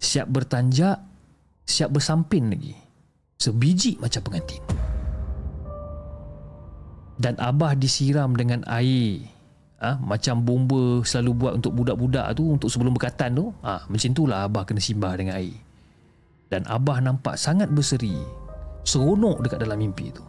[0.00, 1.02] Siap bertanjak,
[1.66, 2.74] siap bersampin lagi.
[3.40, 4.62] Sebiji macam pengantin.
[7.20, 9.28] Dan abah disiram dengan air
[9.80, 14.46] ha, macam bomba selalu buat untuk budak-budak tu untuk sebelum berkatan tu ha, macam itulah
[14.46, 15.56] abah kena simbah dengan air
[16.52, 18.14] dan abah nampak sangat berseri
[18.84, 20.22] seronok dekat dalam mimpi tu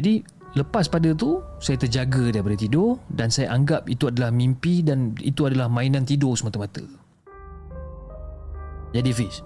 [0.00, 0.24] jadi
[0.56, 5.44] lepas pada tu saya terjaga daripada tidur dan saya anggap itu adalah mimpi dan itu
[5.44, 6.82] adalah mainan tidur semata-mata
[8.96, 9.44] jadi Fiz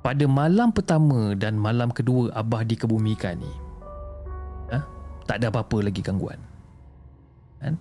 [0.00, 3.66] pada malam pertama dan malam kedua abah dikebumikan ni
[5.26, 6.38] tak ada apa-apa lagi gangguan.
[7.58, 7.74] Kan?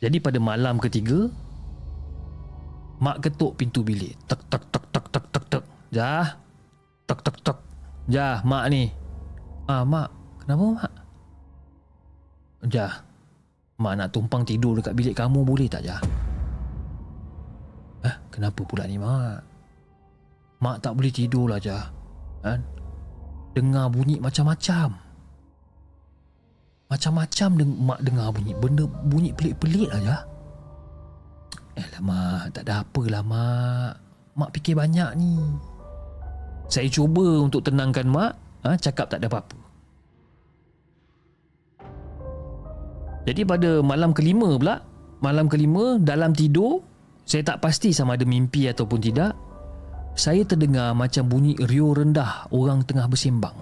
[0.00, 1.28] Jadi pada malam ketiga,
[2.98, 4.16] mak ketuk pintu bilik.
[4.24, 5.64] Tek tek tek tek tek tek tek.
[5.92, 6.40] Jah.
[7.04, 7.58] Tek tek tek.
[8.08, 8.88] Jah, mak ni.
[9.68, 10.08] Ah, mak.
[10.40, 10.92] Kenapa mak?
[12.72, 12.92] Jah.
[13.78, 16.00] Mak nak tumpang tidur dekat bilik kamu boleh tak, Jah?
[18.02, 19.44] Eh, kenapa pula ni, mak?
[20.58, 21.92] Mak tak boleh tidur lah, Jah.
[22.42, 22.64] Kan?
[23.54, 24.96] Dengar bunyi macam-macam.
[26.88, 30.24] Macam-macam deng- mak dengar bunyi Benda bunyi pelik-pelik aja.
[31.78, 33.92] Alamak, tak ada apa lah mak.
[34.34, 35.38] Mak fikir banyak ni.
[36.66, 38.32] Saya cuba untuk tenangkan mak,
[38.66, 39.57] ha, cakap tak ada apa-apa.
[43.28, 44.80] Jadi pada malam kelima pula,
[45.20, 46.80] malam kelima dalam tidur,
[47.28, 49.36] saya tak pasti sama ada mimpi ataupun tidak.
[50.16, 53.52] Saya terdengar macam bunyi rio rendah orang tengah bersembang.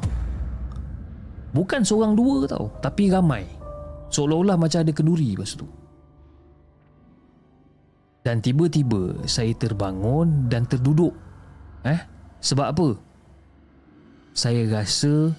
[1.50, 3.42] Bukan seorang dua tau, tapi ramai.
[4.14, 5.66] Seolah-olah macam ada kenduri lepas tu.
[8.22, 11.10] Dan tiba-tiba saya terbangun dan terduduk.
[11.82, 11.98] Eh?
[12.38, 12.88] Sebab apa?
[14.30, 15.34] Saya rasa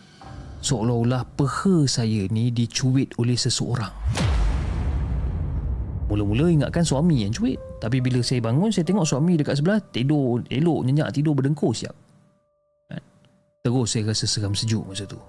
[0.62, 3.94] seolah-olah peha saya ni dicuit oleh seseorang.
[6.08, 7.60] Mula-mula ingatkan suami yang cuit.
[7.84, 11.94] Tapi bila saya bangun, saya tengok suami dekat sebelah tidur elok, nyenyak tidur berdengkur siap.
[12.88, 13.04] Kan?
[13.62, 15.20] Terus saya rasa seram sejuk masa tu.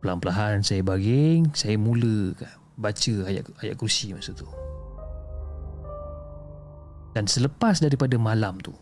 [0.00, 2.32] Pelan-pelan saya baring, saya mula
[2.78, 4.46] baca ayat ayat kursi masa tu.
[7.14, 8.74] Dan selepas daripada malam tu,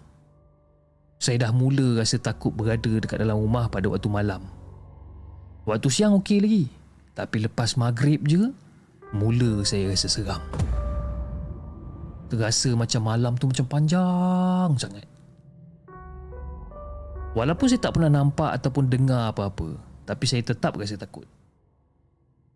[1.16, 4.44] saya dah mula rasa takut berada dekat dalam rumah pada waktu malam.
[5.62, 6.64] Waktu siang okey lagi.
[7.12, 8.50] Tapi lepas maghrib je,
[9.14, 10.42] mula saya rasa seram.
[12.32, 15.04] Terasa macam malam tu macam panjang sangat.
[17.36, 19.76] Walaupun saya tak pernah nampak ataupun dengar apa-apa,
[20.08, 21.28] tapi saya tetap rasa takut.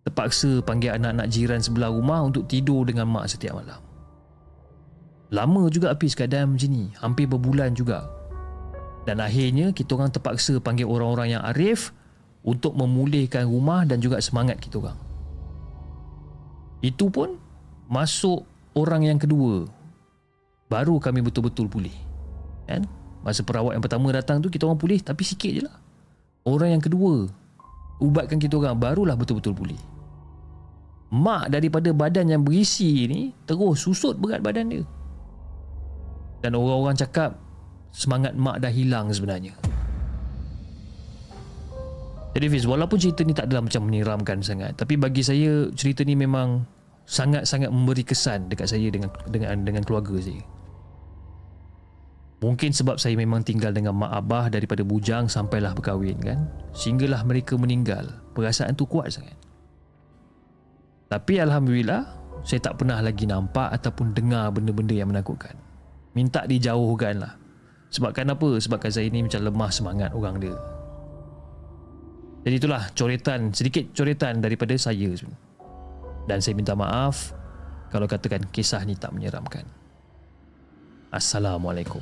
[0.04, 3.80] Terpaksa panggil anak-anak jiran sebelah rumah untuk tidur dengan mak setiap malam.
[5.32, 8.07] Lama juga habis keadaan macam ni, hampir berbulan juga.
[9.04, 11.90] Dan akhirnya kita orang terpaksa panggil orang-orang yang arif
[12.47, 14.94] untuk memulihkan rumah dan juga semangat kita orang.
[16.78, 17.34] Itu pun
[17.90, 18.47] masuk
[18.78, 19.66] orang yang kedua.
[20.70, 21.94] Baru kami betul-betul pulih.
[22.70, 22.86] Kan?
[23.26, 25.74] Masa perawat yang pertama datang tu kita orang pulih tapi sikit je lah.
[26.47, 27.26] Orang yang kedua
[27.99, 29.80] ubatkan kita orang barulah betul-betul pulih.
[31.11, 34.86] Mak daripada badan yang berisi ni terus susut berat badan dia.
[36.47, 37.34] Dan orang-orang cakap
[37.90, 39.59] semangat mak dah hilang sebenarnya.
[42.37, 46.12] Jadi Fiz, walaupun cerita ni tak adalah macam menyeramkan sangat, tapi bagi saya cerita ni
[46.12, 46.68] memang
[47.09, 50.45] sangat-sangat memberi kesan dekat saya dengan dengan dengan keluarga saya.
[52.45, 56.45] Mungkin sebab saya memang tinggal dengan mak abah daripada bujang sampailah berkahwin kan.
[56.76, 58.20] Sehinggalah mereka meninggal.
[58.37, 59.32] Perasaan tu kuat sangat.
[61.09, 62.05] Tapi Alhamdulillah,
[62.45, 65.57] saya tak pernah lagi nampak ataupun dengar benda-benda yang menakutkan.
[66.12, 67.41] Minta dijauhkan lah.
[67.89, 68.61] Sebabkan apa?
[68.61, 70.76] Sebabkan saya ni macam lemah semangat orang dia.
[72.47, 75.11] Jadi itulah coretan, sedikit coretan daripada saya
[76.30, 77.34] Dan saya minta maaf
[77.90, 79.66] kalau katakan kisah ni tak menyeramkan.
[81.11, 81.99] Assalamualaikum.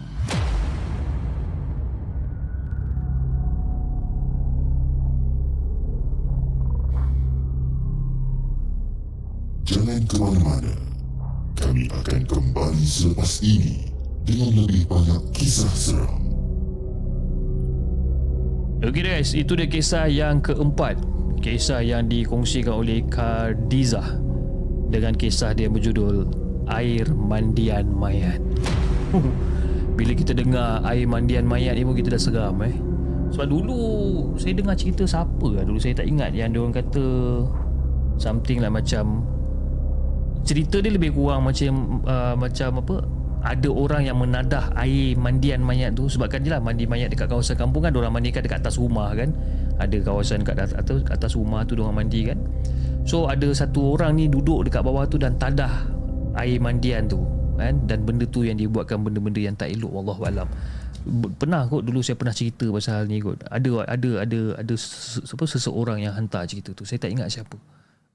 [9.65, 10.77] Jangan ke mana-mana.
[11.57, 13.89] Kami akan kembali selepas ini
[14.29, 16.24] dengan lebih banyak kisah seram.
[18.85, 21.01] Okey guys, itu dia kisah yang keempat.
[21.41, 24.21] Kisah yang dikongsikan oleh Kardiza
[24.93, 26.29] dengan kisah dia berjudul
[26.69, 28.45] Air Mandian Mayat.
[29.97, 32.75] Bila kita dengar air mandian mayat ni pun kita dah seram eh.
[33.33, 33.81] Sebab dulu
[34.37, 37.07] saya dengar cerita siapa lah dulu saya tak ingat yang dia orang kata
[38.19, 39.23] something lah macam
[40.43, 43.07] cerita dia lebih kurang macam uh, macam apa
[43.45, 46.09] ada orang yang menadah air mandian mayat tu.
[46.09, 49.37] Sebabkan je lah mandi mayat dekat kawasan kampung kan orang mandikan dekat atas rumah kan.
[49.77, 52.41] Ada kawasan dekat atas, atas rumah tu orang mandi kan.
[53.05, 55.85] So ada satu orang ni duduk dekat bawah tu dan tadah
[56.41, 57.21] air mandian tu
[57.61, 57.77] kan.
[57.85, 60.49] Dan benda tu yang dibuatkan benda-benda yang tak elok wallahu alam.
[61.37, 63.45] Pernah kot dulu saya pernah cerita pasal ni kot.
[63.53, 64.75] Ada ada ada ada
[65.21, 66.89] apa seseorang yang hantar cerita tu.
[66.89, 67.61] Saya tak ingat siapa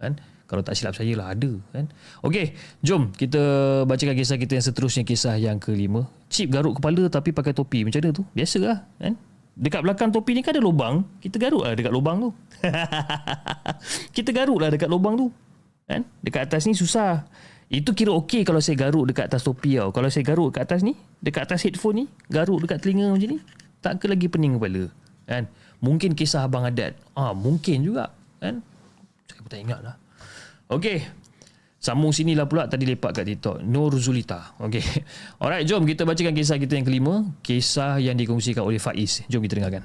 [0.02, 0.18] kan
[0.50, 1.86] kalau tak silap saya lah ada kan?
[2.26, 3.38] Okey jom kita
[3.86, 6.10] bacakan kisah kita yang seterusnya kisah yang kelima.
[6.26, 7.86] Chip garuk kepala tapi pakai topi.
[7.86, 8.26] Macam mana tu?
[8.34, 9.14] Biasalah kan?
[9.54, 11.06] Dekat belakang topi ni kan ada lubang.
[11.22, 12.30] Kita garuk lah dekat lubang tu.
[14.18, 15.30] Kita garuk lah dekat lubang tu
[15.86, 16.02] kan?
[16.26, 17.30] Dekat atas ni susah.
[17.70, 19.94] Itu kira okey kalau saya garuk dekat atas topi tau.
[19.94, 23.40] Kalau saya garuk dekat atas ni dekat atas headphone ni garuk dekat telinga macam ni
[23.86, 24.90] tak ke lagi pening kepala
[25.30, 25.46] kan?
[25.78, 26.98] Mungkin kisah abang adat.
[27.14, 28.10] Ah mungkin juga
[28.42, 28.66] kan?
[29.30, 30.09] Saya pun tak ingat lah
[30.70, 31.02] Okey.
[31.82, 33.66] Sambung sinilah pula tadi lepak kat TikTok.
[33.66, 34.54] Nur Zulita.
[34.62, 34.86] Okey.
[35.42, 37.26] Alright, jom kita bacakan kisah kita yang kelima.
[37.42, 39.26] Kisah yang dikongsikan oleh Faiz.
[39.26, 39.82] Jom kita dengarkan.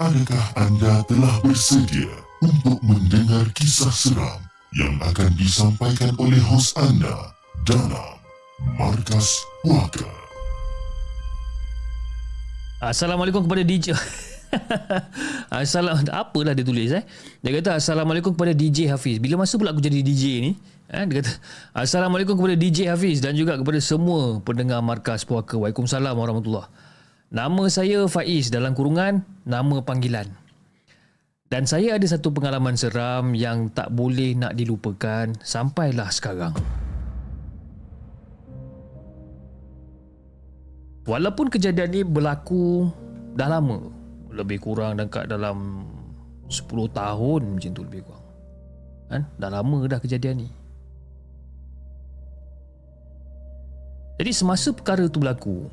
[0.00, 4.40] Adakah anda telah bersedia untuk mendengar kisah seram
[4.72, 7.36] yang akan disampaikan oleh hos anda
[7.68, 8.16] dalam
[8.80, 10.08] Markas Puaka.
[12.80, 13.92] Assalamualaikum kepada DJ
[15.52, 17.04] Assalam Apalah dia tulis eh?
[17.44, 19.20] Dia kata Assalamualaikum kepada DJ Hafiz.
[19.20, 20.50] Bila masa pula aku jadi DJ ni
[20.88, 21.04] eh?
[21.04, 21.32] Dia kata
[21.76, 25.60] Assalamualaikum kepada DJ Hafiz Dan juga kepada semua pendengar Markas Puaka.
[25.60, 26.72] Waalaikumsalam warahmatullahi
[27.28, 30.49] Nama saya Faiz dalam kurungan Nama panggilan
[31.50, 36.54] Dan saya ada satu pengalaman seram Yang tak boleh nak dilupakan Sampailah sekarang
[41.10, 42.86] Walaupun kejadian ni berlaku
[43.34, 43.88] dah lama,
[44.30, 45.88] lebih kurang dekat dalam
[46.46, 48.26] 10 tahun macam tu lebih kurang.
[49.10, 49.22] Kan?
[49.40, 50.48] Dah lama dah kejadian ni.
[54.22, 55.72] Jadi semasa perkara tu berlaku,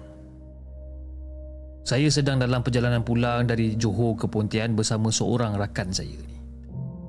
[1.87, 6.35] saya sedang dalam perjalanan pulang dari Johor ke Pontian bersama seorang rakan saya ni.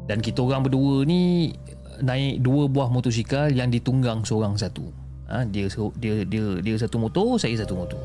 [0.06, 1.50] Dan kita orang berdua ni
[1.98, 4.86] naik dua buah motosikal yang ditunggang seorang satu.
[5.34, 5.66] Ha, dia
[5.98, 7.98] dia dia dia satu motor, saya satu motor.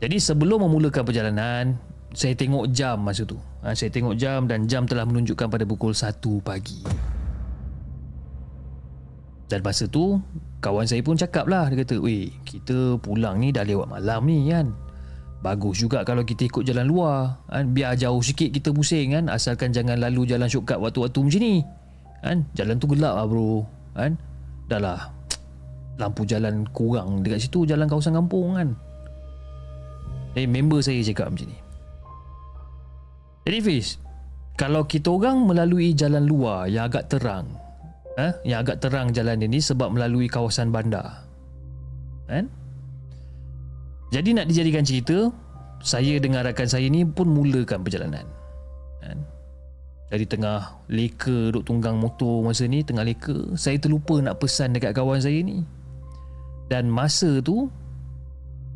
[0.00, 1.76] Jadi sebelum memulakan perjalanan,
[2.16, 3.36] saya tengok jam masa tu.
[3.60, 6.80] Ha, saya tengok jam dan jam telah menunjukkan pada pukul 1 pagi.
[9.52, 10.16] Dan masa tu,
[10.64, 11.68] kawan saya pun cakap lah.
[11.68, 14.72] Dia kata, weh, kita pulang ni dah lewat malam ni kan.
[15.40, 17.40] Bagus juga kalau kita ikut jalan luar.
[17.48, 17.72] Kan?
[17.72, 19.24] Biar jauh sikit kita pusing kan.
[19.32, 21.54] Asalkan jangan lalu jalan shortcut waktu-waktu macam ni.
[22.20, 22.44] Kan?
[22.52, 23.64] Jalan tu gelap lah bro.
[23.96, 24.20] Kan?
[24.68, 25.20] Dah lah
[26.00, 28.68] lampu jalan kurang dekat situ jalan kawasan kampung kan
[30.32, 31.58] eh member saya cakap macam ni
[33.44, 34.00] jadi Fiz
[34.56, 37.52] kalau kita orang melalui jalan luar yang agak terang
[38.16, 41.28] eh, yang agak terang jalan ini sebab melalui kawasan bandar
[42.24, 42.48] kan
[44.10, 45.30] jadi nak dijadikan cerita
[45.80, 48.26] saya dengan rakan saya ni pun mulakan perjalanan.
[49.00, 49.18] Kan?
[50.10, 54.98] Dari tengah leka duk tunggang motor masa ni tengah leka saya terlupa nak pesan dekat
[54.98, 55.62] kawan saya ni.
[56.66, 57.70] Dan masa tu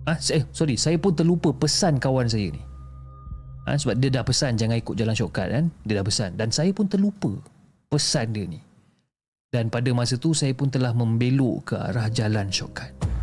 [0.07, 2.63] ah eh, sorry saya pun terlupa pesan kawan saya ni.
[3.67, 5.65] Ah, sebab dia dah pesan jangan ikut jalan shortcut kan?
[5.83, 6.31] Dia dah pesan.
[6.39, 7.35] Dan saya pun terlupa
[7.91, 8.63] pesan dia ni.
[9.51, 13.14] Dan pada masa tu saya pun telah membelok ke arah jalan shortcut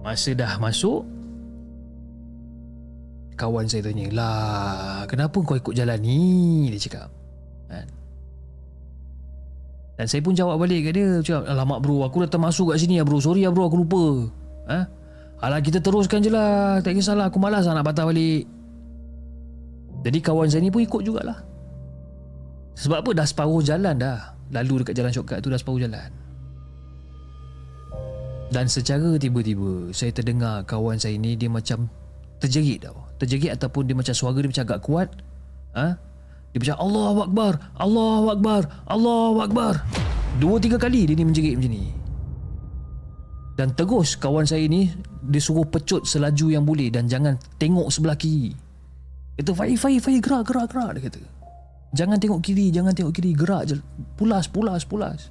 [0.00, 1.04] masa dah masuk
[3.36, 6.68] kawan saya tanya lah kenapa kau ikut jalan ni?
[6.72, 7.08] Dia cakap
[7.68, 7.88] kan?
[9.96, 12.96] Dan saya pun jawab balik kat dia Cakap Alamak bro Aku dah termasuk kat sini
[12.96, 13.20] ya bro.
[13.20, 14.32] Sorry ya bro aku lupa.
[14.72, 14.88] Ha?
[15.44, 16.80] Alah kita teruskan je lah.
[16.80, 18.48] Tak kisahlah Aku malas lah nak patah balik.
[20.00, 21.44] Jadi kawan saya ni pun ikut jugalah.
[22.80, 23.10] Sebab apa?
[23.12, 24.32] Dah separuh jalan dah.
[24.56, 26.08] Lalu dekat jalan shortcut tu dah separuh jalan
[28.50, 31.86] Dan secara tiba-tiba Saya terdengar kawan saya ni Dia macam
[32.40, 32.96] terjerit tau.
[33.20, 35.08] Terjerit ataupun dia macam suara dia macam agak kuat
[35.76, 35.94] ha?
[36.50, 39.74] Dia macam Allah Akbar Allah Akbar Allah Akbar.
[40.40, 41.92] Dua tiga kali dia ni menjerit macam ni.
[43.60, 44.88] Dan terus kawan saya ni
[45.20, 48.56] Dia suruh pecut selaju yang boleh Dan jangan tengok sebelah kiri.
[49.36, 51.20] Kata Fai Fai Fai gerak gerak gerak Dia kata.
[51.92, 53.76] Jangan tengok kiri Jangan tengok kiri Gerak je.
[54.16, 55.28] Pulas pulas pulas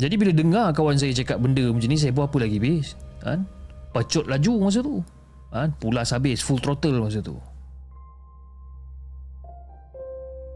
[0.00, 3.44] Jadi bila dengar kawan saya cakap benda macam ni Saya buat apa lagi bis kan?
[3.92, 5.04] Pecut laju masa tu
[5.52, 5.68] kan?
[5.78, 7.36] Pulas habis Full throttle masa tu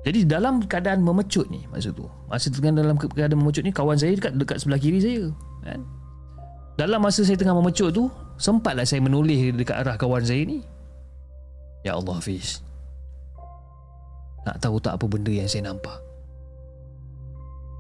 [0.07, 2.07] Jadi dalam keadaan memecut ni masa tu.
[2.31, 5.35] Masa tengah dalam keadaan memecut ni kawan saya dekat dekat sebelah kiri saya,
[5.67, 5.83] kan.
[6.79, 8.07] Dalam masa saya tengah memecut tu,
[8.39, 10.63] sempatlah saya menoleh dekat arah kawan saya ni.
[11.83, 12.63] Ya Allah Hafiz.
[14.47, 15.99] Nak tahu tak apa benda yang saya nampak?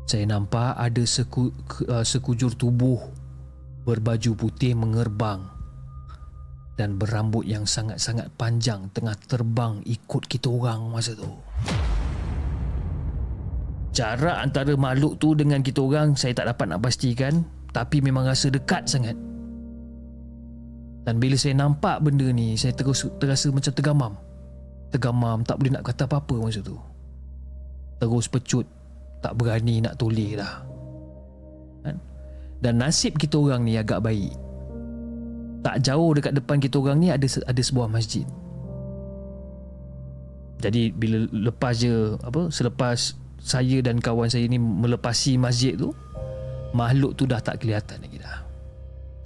[0.06, 1.50] Saya nampak ada seku,
[1.90, 3.02] uh, sekujur tubuh
[3.82, 5.42] berbaju putih mengerbang
[6.78, 11.26] dan berambut yang sangat-sangat panjang tengah terbang ikut kita orang masa tu.
[13.90, 17.42] Jarak antara makhluk tu dengan kita orang saya tak dapat nak pastikan
[17.74, 19.18] tapi memang rasa dekat sangat.
[21.02, 24.12] Dan bila saya nampak benda ni saya terus terasa macam tergamam.
[24.94, 26.78] Tergamam tak boleh nak kata apa-apa masa tu.
[27.98, 28.75] Terus pecut
[29.24, 30.62] tak berani nak toleh dah
[31.82, 31.96] kan?
[32.60, 34.32] dan nasib kita orang ni agak baik.
[35.66, 38.22] Tak jauh dekat depan kita orang ni ada ada sebuah masjid.
[40.62, 45.92] Jadi bila lepas je apa selepas saya dan kawan saya ni melepasi masjid tu
[46.72, 48.46] makhluk tu dah tak kelihatan lagi dah.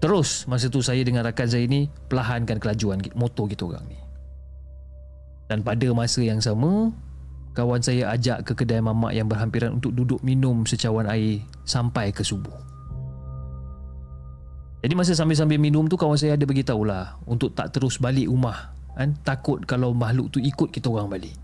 [0.01, 4.01] Terus masa tu saya dengan rakan saya ni perlahankan kelajuan motor kita orang ni.
[5.47, 6.89] Dan pada masa yang sama
[7.53, 12.23] kawan saya ajak ke kedai mamak yang berhampiran untuk duduk minum secawan air sampai ke
[12.23, 12.55] subuh.
[14.81, 18.73] Jadi masa sambil-sambil minum tu kawan saya ada beritahu lah untuk tak terus balik rumah
[18.97, 19.13] kan?
[19.21, 21.37] Takut kalau makhluk tu ikut kita orang balik.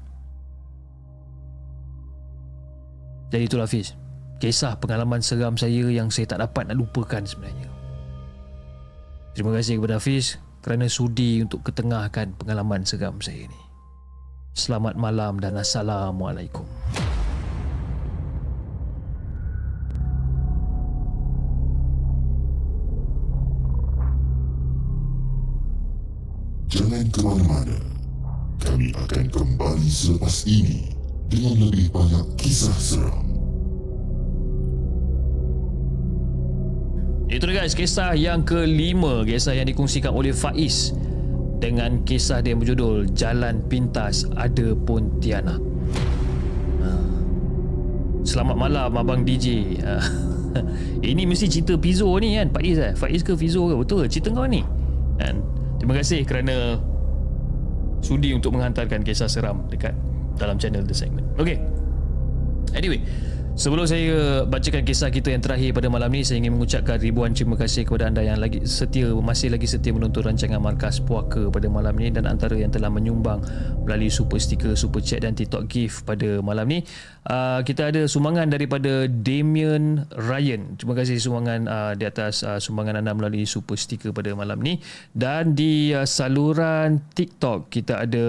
[3.26, 3.90] Jadi itulah Fiz
[4.38, 7.66] Kisah pengalaman seram saya Yang saya tak dapat nak lupakan sebenarnya.
[9.34, 13.65] Terima kasih kepada Hafiz Kerana sudi untuk ketengahkan pengalaman seram saya ni
[14.56, 16.64] Selamat malam dan Assalamualaikum
[26.72, 27.76] Jangan ke mana-mana.
[28.56, 30.88] Kami akan kembali selepas ini
[31.28, 33.28] dengan lebih banyak kisah seram.
[37.28, 40.96] Itu dia guys Kisah yang kelima Kisah yang dikongsikan oleh Faiz
[41.66, 45.58] Dengan kisah dia berjudul Jalan Pintas Ada Pontianak.
[46.78, 46.90] Ha.
[48.22, 49.98] Selamat malam Abang DJ Ha.
[51.10, 52.94] Ini mesti cerita Fizo ni kan Faiz eh?
[52.94, 53.74] Faiz ke Fizo ke?
[53.82, 54.62] Betul cerita kau ni.
[55.18, 55.42] Kan?
[55.82, 56.78] Terima kasih kerana
[57.98, 59.98] Sudi untuk menghantarkan kisah seram Dekat
[60.38, 61.26] dalam channel The Segment.
[61.34, 61.58] Okay
[62.78, 63.02] Anyway
[63.56, 67.56] Sebelum saya bacakan kisah kita yang terakhir pada malam ni Saya ingin mengucapkan ribuan terima
[67.56, 71.96] kasih kepada anda yang lagi setia Masih lagi setia menonton rancangan Markas Puaka pada malam
[71.96, 73.40] ni Dan antara yang telah menyumbang
[73.86, 76.82] melalui super sticker, super chat dan TikTok gift pada malam ni.
[77.22, 80.74] Uh, Kita ada sumbangan daripada Damien Ryan.
[80.74, 84.82] Terima kasih sumbangan uh, di atas uh, sumbangan anda melalui super sticker pada malam ni.
[85.14, 88.26] Dan di uh, saluran TikTok kita ada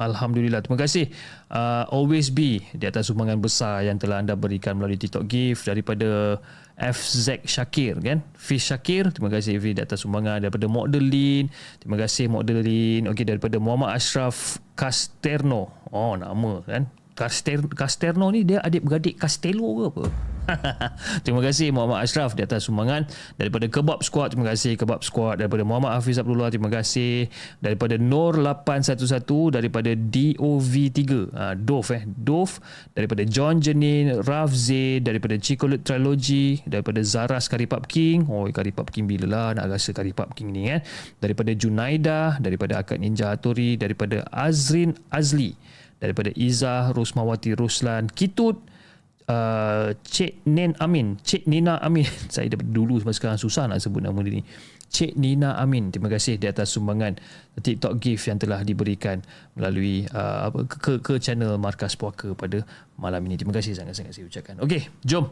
[0.00, 0.64] Alhamdulillah.
[0.64, 1.12] Terima kasih.
[1.52, 6.40] Uh, Always Be di atas sumbangan besar yang telah anda berikan melalui TikTok gift daripada
[6.80, 8.24] FZ Shakir kan?
[8.32, 10.40] Fish Shakir terima kasih di atas sumbangan.
[10.40, 15.68] Daripada Modelin terima kasih Modelin okey daripada Muhammad Ashraf Casterno.
[15.92, 20.04] Oh nama kan Caster, Casterno ni dia adik-beradik Castello ke apa?
[21.24, 23.06] Terima kasih Muhammad Ashraf di atas sumbangan.
[23.38, 25.38] Daripada Kebab Squad terima kasih Kebab Squad.
[25.38, 27.30] Daripada Muhammad Hafiz Abdullah terima kasih.
[27.62, 31.00] Daripada Nur 811 daripada DOV3
[31.34, 32.02] ha, Dov eh.
[32.06, 32.58] Dov
[32.94, 35.00] daripada John Jenin Raf Z.
[35.06, 36.62] Daripada Chicolet Trilogy.
[36.66, 38.26] Daripada Zaras Karipap King.
[38.26, 40.80] Oh Karipap King bila lah nak rasa Karipap King ni kan
[41.22, 42.36] daripada Junaida.
[42.42, 43.78] Daripada Akad Ninja Hattori.
[43.78, 45.54] Daripada Azrin Azli
[46.02, 48.58] daripada Izzah Rosmawati Ruslan Kitut
[49.22, 51.14] Uh, Cik Nen Amin.
[51.22, 52.04] Cik Nina Amin.
[52.34, 54.42] Saya daripada dulu sampai sekarang susah nak sebut nama dia ni.
[54.92, 55.94] Cik Nina Amin.
[55.94, 57.16] Terima kasih di atas sumbangan
[57.56, 59.22] TikTok gift yang telah diberikan
[59.54, 62.66] melalui uh, apa, ke, ke channel Markas Puaka pada
[62.98, 63.38] malam ini.
[63.38, 64.58] Terima kasih sangat-sangat saya ucapkan.
[64.60, 65.30] Ok jom.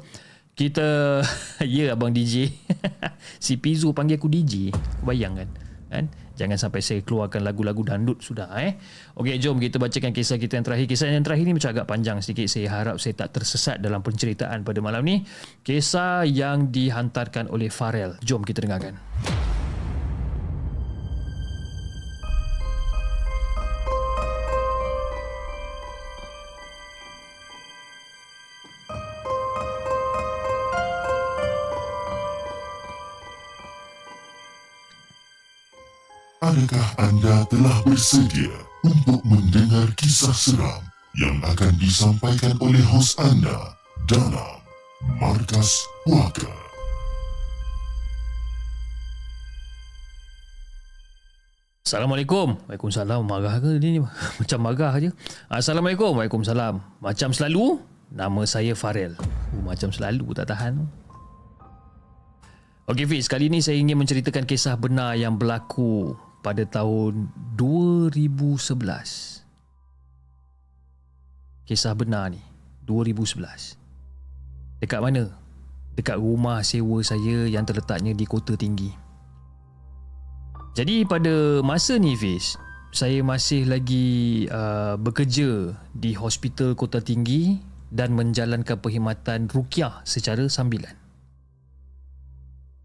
[0.55, 1.21] Kita
[1.61, 2.47] ya yeah, abang DJ
[3.45, 4.71] si Pizu panggil aku DJ
[5.03, 5.49] bayang kan
[5.91, 6.05] kan
[6.41, 8.81] jangan sampai saya keluarkan lagu-lagu dandut sudah eh.
[9.21, 10.89] Okey jom kita bacakan kisah kita yang terakhir.
[10.89, 14.65] Kisah yang terakhir ni macam agak panjang sedikit saya harap saya tak tersesat dalam penceritaan
[14.65, 15.21] pada malam ni.
[15.61, 18.17] Kisah yang dihantarkan oleh Farel.
[18.25, 18.97] Jom kita dengarkan
[36.51, 38.51] Adakah anda telah bersedia
[38.83, 40.83] untuk mendengar kisah seram
[41.15, 43.79] yang akan disampaikan oleh hos anda
[44.11, 44.59] dalam
[45.23, 46.51] Markas Puaka?
[51.87, 52.59] Assalamualaikum.
[52.67, 53.23] Waalaikumsalam.
[53.31, 54.03] Marah ke dia ni?
[54.43, 55.15] Macam marah je.
[55.47, 56.19] Assalamualaikum.
[56.19, 56.83] Waalaikumsalam.
[56.99, 57.79] Macam selalu,
[58.11, 59.15] nama saya Farel.
[59.55, 60.83] Oh, macam selalu tak tahan.
[62.91, 69.45] Okey Fiz, kali ini saya ingin menceritakan kisah benar yang berlaku pada tahun 2011.
[71.69, 72.43] Kisah benar ni,
[72.89, 73.77] 2011.
[74.81, 75.31] Dekat mana?
[75.95, 78.91] Dekat rumah sewa saya yang terletaknya di Kota Tinggi.
[80.75, 82.57] Jadi pada masa ni Fiz,
[82.91, 87.61] saya masih lagi uh, bekerja di hospital Kota Tinggi
[87.93, 90.97] dan menjalankan perkhidmatan rukyah secara sambilan.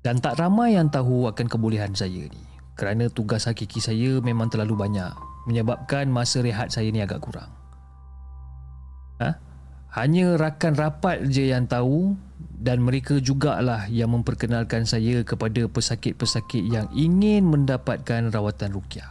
[0.06, 2.45] Dan tak ramai yang tahu akan kebolehan saya ni
[2.76, 5.16] kerana tugas hakiki saya memang terlalu banyak
[5.48, 7.50] menyebabkan masa rehat saya ni agak kurang.
[9.24, 9.40] Ha?
[9.96, 12.20] Hanya rakan rapat je yang tahu
[12.60, 19.08] dan mereka jugalah yang memperkenalkan saya kepada pesakit-pesakit yang ingin mendapatkan rawatan rukyah.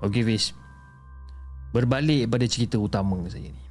[0.00, 0.56] Okey Fiz.
[1.76, 3.64] Berbalik pada cerita utama saya ni.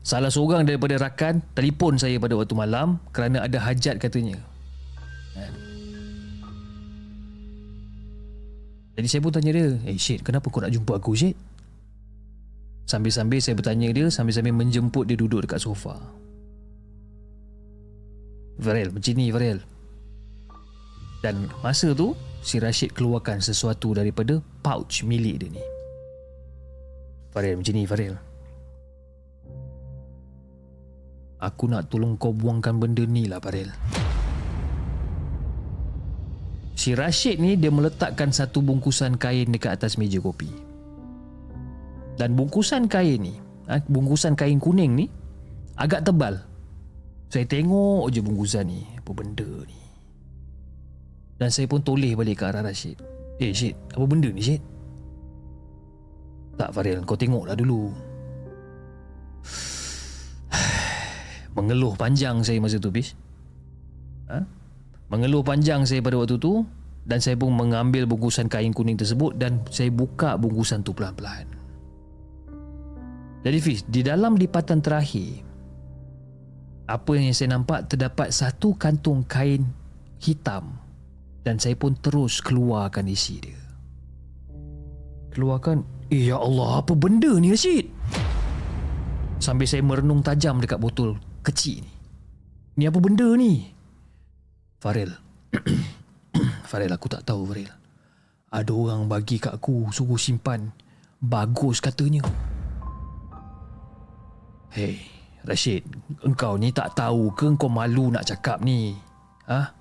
[0.00, 4.38] Salah seorang daripada rakan telefon saya pada waktu malam kerana ada hajat katanya.
[5.40, 5.52] Kan?
[9.00, 11.32] Jadi saya pun tanya dia Eh shit kenapa kau nak jumpa aku shit
[12.84, 15.96] Sambil-sambil saya bertanya dia Sambil-sambil menjemput dia duduk dekat sofa.
[18.60, 19.64] Varel macam ni Varel.
[21.24, 25.64] Dan masa tu Si Rashid keluarkan sesuatu daripada pouch milik dia ni.
[27.30, 28.14] Farel macam ni Farel
[31.40, 33.72] Aku nak tolong kau buangkan benda ni lah Farel.
[36.80, 40.48] Si Rashid ni dia meletakkan satu bungkusan kain dekat atas meja kopi.
[42.16, 43.36] Dan bungkusan kain ni,
[43.68, 45.04] ha, bungkusan kain kuning ni
[45.76, 46.40] agak tebal.
[47.28, 49.76] Saya tengok je bungkusan ni, apa benda ni.
[51.36, 52.96] Dan saya pun toleh balik ke arah Rashid.
[53.36, 54.64] Eh Syed, apa benda ni Syed?
[56.56, 57.92] Tak Faril, kau tengoklah dulu.
[61.60, 63.12] Mengeluh panjang saya masa tu, Bis.
[64.32, 64.59] Ha?
[65.10, 66.62] Mengeluh panjang saya pada waktu tu
[67.02, 71.50] dan saya pun mengambil bungkusan kain kuning tersebut dan saya buka bungkusan tu pelan-pelan.
[73.42, 75.42] Jadi Fiz, di dalam lipatan terakhir
[76.86, 79.66] apa yang saya nampak terdapat satu kantung kain
[80.22, 80.78] hitam
[81.42, 83.58] dan saya pun terus keluarkan isi dia.
[85.34, 87.86] Keluarkan, eh ya Allah, apa benda ni Rashid?
[89.40, 91.92] Sambil saya merenung tajam dekat botol kecil ni.
[92.76, 93.79] Ni apa benda ni?
[94.80, 95.12] Farel.
[96.70, 97.68] Farel aku tak tahu Farel.
[98.50, 100.72] Ada orang bagi kat aku suruh simpan.
[101.20, 102.24] Bagus katanya.
[104.72, 104.96] Hei,
[105.44, 105.84] Rashid,
[106.24, 108.96] engkau ni tak tahu ke engkau malu nak cakap ni?
[109.44, 109.76] Ha?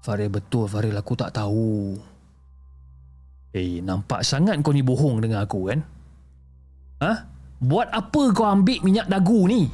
[0.00, 1.98] Farel betul Farel aku tak tahu.
[3.50, 5.82] Eh, nampak sangat kau ni bohong dengan aku kan?
[7.02, 7.12] Ha?
[7.58, 9.66] Buat apa kau ambil minyak dagu ni?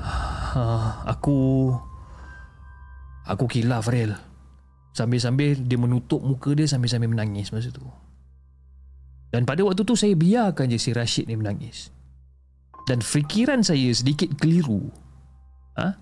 [0.00, 0.64] Ha,
[1.04, 1.68] aku
[3.26, 4.18] Aku kilaf Farel
[4.92, 7.86] Sambil-sambil dia menutup muka dia Sambil-sambil menangis masa tu
[9.30, 11.94] Dan pada waktu tu saya biarkan je si Rashid ni menangis
[12.90, 14.90] Dan fikiran saya sedikit keliru
[15.78, 15.94] ha?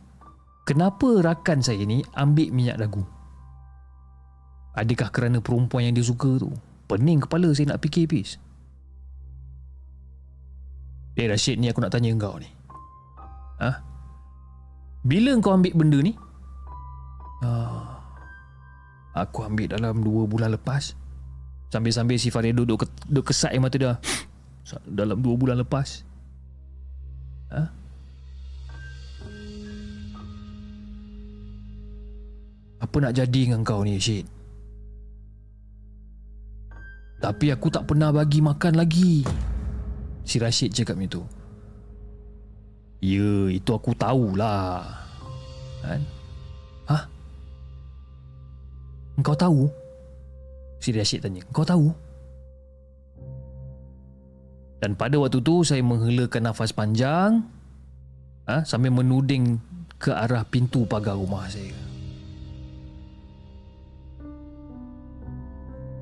[0.64, 3.04] Kenapa rakan saya ni ambil minyak dagu?
[4.78, 6.50] Adakah kerana perempuan yang dia suka tu?
[6.88, 8.40] Pening kepala saya nak fikir pis
[11.20, 12.48] Eh Rashid ni aku nak tanya kau ni
[13.60, 13.76] Ha?
[15.04, 16.16] Bila kau ambil benda ni?
[17.40, 17.96] Ah,
[19.16, 20.92] aku ambil dalam dua bulan lepas.
[21.72, 23.96] Sambil-sambil si Farid duduk, duduk kesat mata dia.
[24.84, 26.04] Dalam dua bulan lepas.
[27.50, 27.62] Ha?
[32.80, 34.26] Apa nak jadi dengan kau ni, Syed?
[37.20, 39.22] Tapi aku tak pernah bagi makan lagi.
[40.24, 41.22] Si Rashid cakap macam tu.
[43.00, 44.84] Ya, itu aku tahulah.
[45.84, 46.00] Kan?
[46.00, 46.19] Hah?
[49.18, 49.66] Engkau tahu?
[50.78, 51.42] Si Rashid tanya.
[51.48, 51.90] Engkau tahu?
[54.80, 57.44] Dan pada waktu tu saya menghelakan nafas panjang
[58.48, 59.60] ha, sambil menuding
[60.00, 61.76] ke arah pintu pagar rumah saya.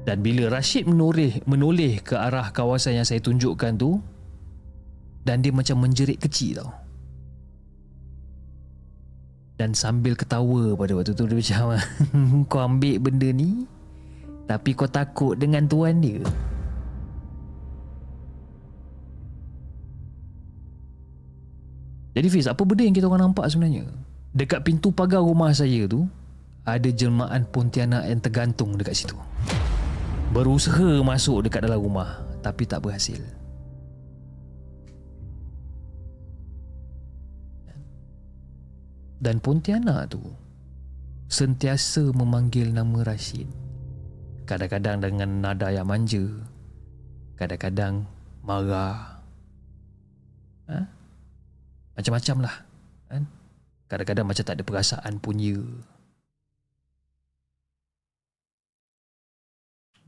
[0.06, 3.98] Dan bila Rashid menoleh, menoleh ke arah kawasan yang saya tunjukkan tu
[5.26, 6.87] dan dia macam menjerit kecil tau
[9.58, 11.74] dan sambil ketawa pada waktu tu dia macam
[12.50, 13.66] kau ambil benda ni
[14.48, 16.24] tapi kau takut dengan tuan dia.
[22.16, 23.84] Jadi Fiz apa benda yang kita orang nampak sebenarnya?
[24.32, 26.08] Dekat pintu pagar rumah saya tu
[26.64, 29.14] ada jelmaan Pontianak yang tergantung dekat situ.
[30.32, 33.37] Berusaha masuk dekat dalam rumah tapi tak berhasil
[39.18, 40.22] Dan Pontianak tu
[41.26, 43.50] sentiasa memanggil nama Rashid.
[44.46, 46.24] Kadang-kadang dengan nada yang manja.
[47.34, 48.06] Kadang-kadang
[48.46, 49.20] marah.
[50.70, 50.78] Ha?
[51.98, 52.56] Macam-macam lah.
[53.10, 53.22] Kan?
[53.90, 55.58] Kadang-kadang macam tak ada perasaan punya.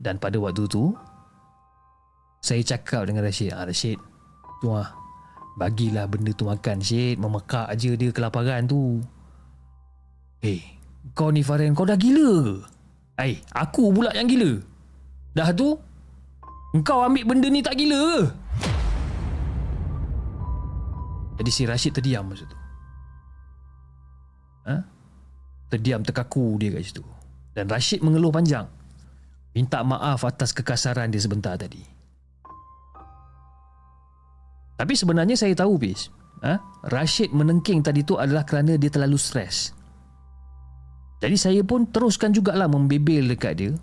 [0.01, 0.97] Dan pada waktu tu,
[2.41, 4.01] saya cakap dengan Rashid, ah, Rashid,
[4.65, 4.89] tu lah,
[5.59, 7.19] Bagilah benda tu makan Syed.
[7.19, 9.03] Memekak aja dia kelaparan tu.
[10.41, 10.59] Eh hey,
[11.13, 12.65] Kau ni Faren Kau dah gila
[13.21, 14.57] Eh hey, Aku pula yang gila.
[15.37, 15.77] Dah tu
[16.73, 18.31] Engkau ambil benda ni tak gila
[21.37, 22.57] Jadi si Rashid terdiam masa tu.
[24.69, 24.77] Ha?
[25.73, 27.01] Terdiam terkaku dia kat situ.
[27.57, 28.69] Dan Rashid mengeluh panjang.
[29.57, 32.00] Minta maaf atas kekasaran dia sebentar tadi
[34.81, 36.09] tapi sebenarnya saya tahu bis.
[36.41, 36.57] Ha?
[36.89, 39.77] Rashid menengking tadi tu adalah kerana dia terlalu stres.
[41.21, 43.77] Jadi saya pun teruskan jugalah membebel dekat dia.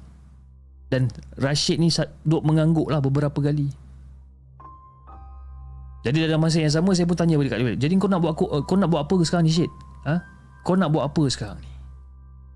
[0.90, 1.06] Dan
[1.38, 1.86] Rashid ni
[2.26, 3.70] duduk mengangguk lah beberapa kali.
[6.02, 7.86] Jadi dalam masa yang sama saya pun tanya dekat dia.
[7.86, 9.70] Jadi kau nak buat aku, uh, kau nak buat apa sekarang ni Syed?
[10.02, 10.18] Ha?
[10.66, 11.72] Kau nak buat apa sekarang ni?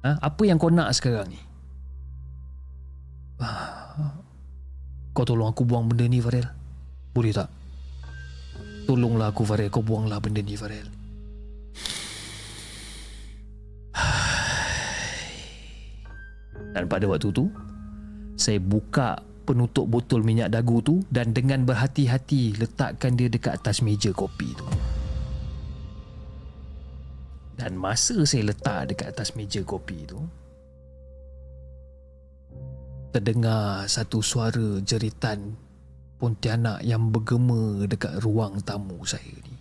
[0.02, 0.18] Ha?
[0.18, 1.38] Apa yang kau nak sekarang ni?
[5.14, 6.50] Kau tolong aku buang benda ni Farel.
[7.14, 7.61] Boleh tak?
[8.92, 9.72] Tolonglah aku Farel.
[9.72, 10.84] Kau buanglah benda ni Farel.
[16.76, 17.48] Dan pada waktu tu
[18.36, 19.16] Saya buka
[19.48, 24.68] penutup botol minyak dagu tu Dan dengan berhati-hati letakkan dia dekat atas meja kopi tu.
[27.56, 30.20] Dan masa saya letak dekat atas meja kopi tu
[33.16, 35.71] Terdengar satu suara jeritan
[36.22, 39.58] Pontianak yang bergema dekat ruang tamu saya ni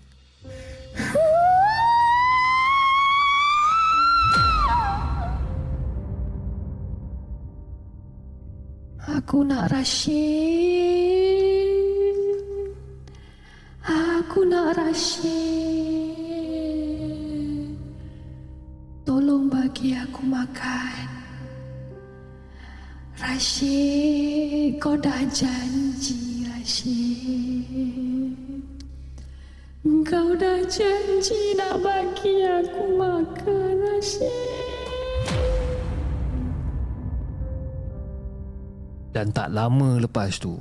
[9.01, 10.13] Aku nak Rashid.
[13.81, 15.33] Aku nak Rashid.
[19.01, 21.09] Tolong bagi aku makan.
[23.17, 26.30] Rashid, kau dah janji
[26.61, 28.37] Rashid.
[30.05, 34.29] Kau dah janji nak bagi aku makan Rashid.
[39.09, 40.53] Dan tak lama lepas tu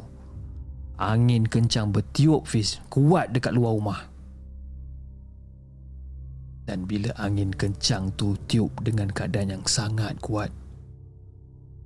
[0.96, 4.00] Angin kencang bertiup Fiz Kuat dekat luar rumah
[6.66, 10.50] Dan bila angin kencang tu tiup dengan keadaan yang sangat kuat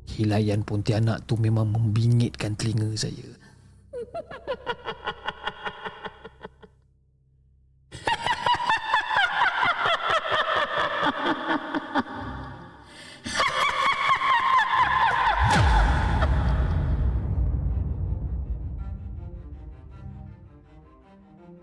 [0.08, 3.43] Hilaian Pontianak tu memang membingitkan telinga saya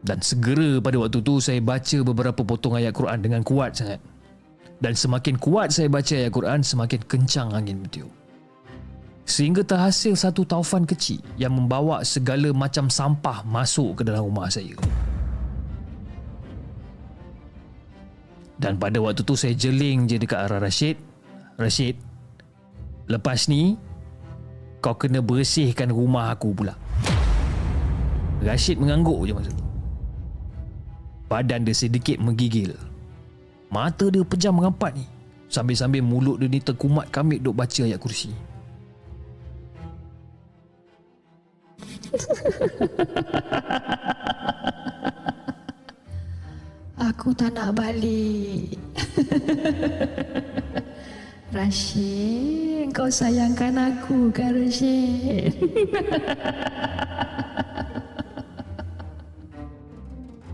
[0.02, 4.04] Dan segera pada waktu tu saya baca beberapa potong ayat Quran dengan kuat sangat.
[4.82, 8.21] Dan semakin kuat saya baca ayat Quran, semakin kencang angin bertiup.
[9.24, 14.76] Sehingga terhasil satu taufan kecil yang membawa segala macam sampah masuk ke dalam rumah saya.
[18.62, 20.94] Dan pada waktu tu saya jeling je dekat arah Rashid.
[21.58, 21.98] Rashid,
[23.10, 23.74] lepas ni
[24.82, 26.78] kau kena bersihkan rumah aku pula.
[28.46, 29.66] Rashid mengangguk je masa tu.
[31.26, 32.78] Badan dia sedikit menggigil.
[33.72, 35.06] Mata dia pejam merapat ni.
[35.48, 38.30] Sambil-sambil mulut dia ni terkumat kamit duk baca ayat kursi.
[47.02, 48.78] Aku tak nak balik.
[51.52, 55.52] Rashid, kau sayangkan aku kan Rashid?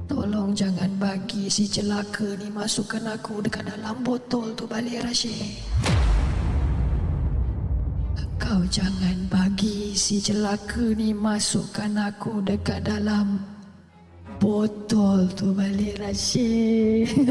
[0.10, 5.62] Tolong jangan bagi si celaka ni masukkan aku dekat dalam botol tu balik Rashid.
[8.48, 13.44] Kau jangan bagi si celaka ni masukkan aku dekat dalam
[14.40, 17.12] botol tu balik Rashid.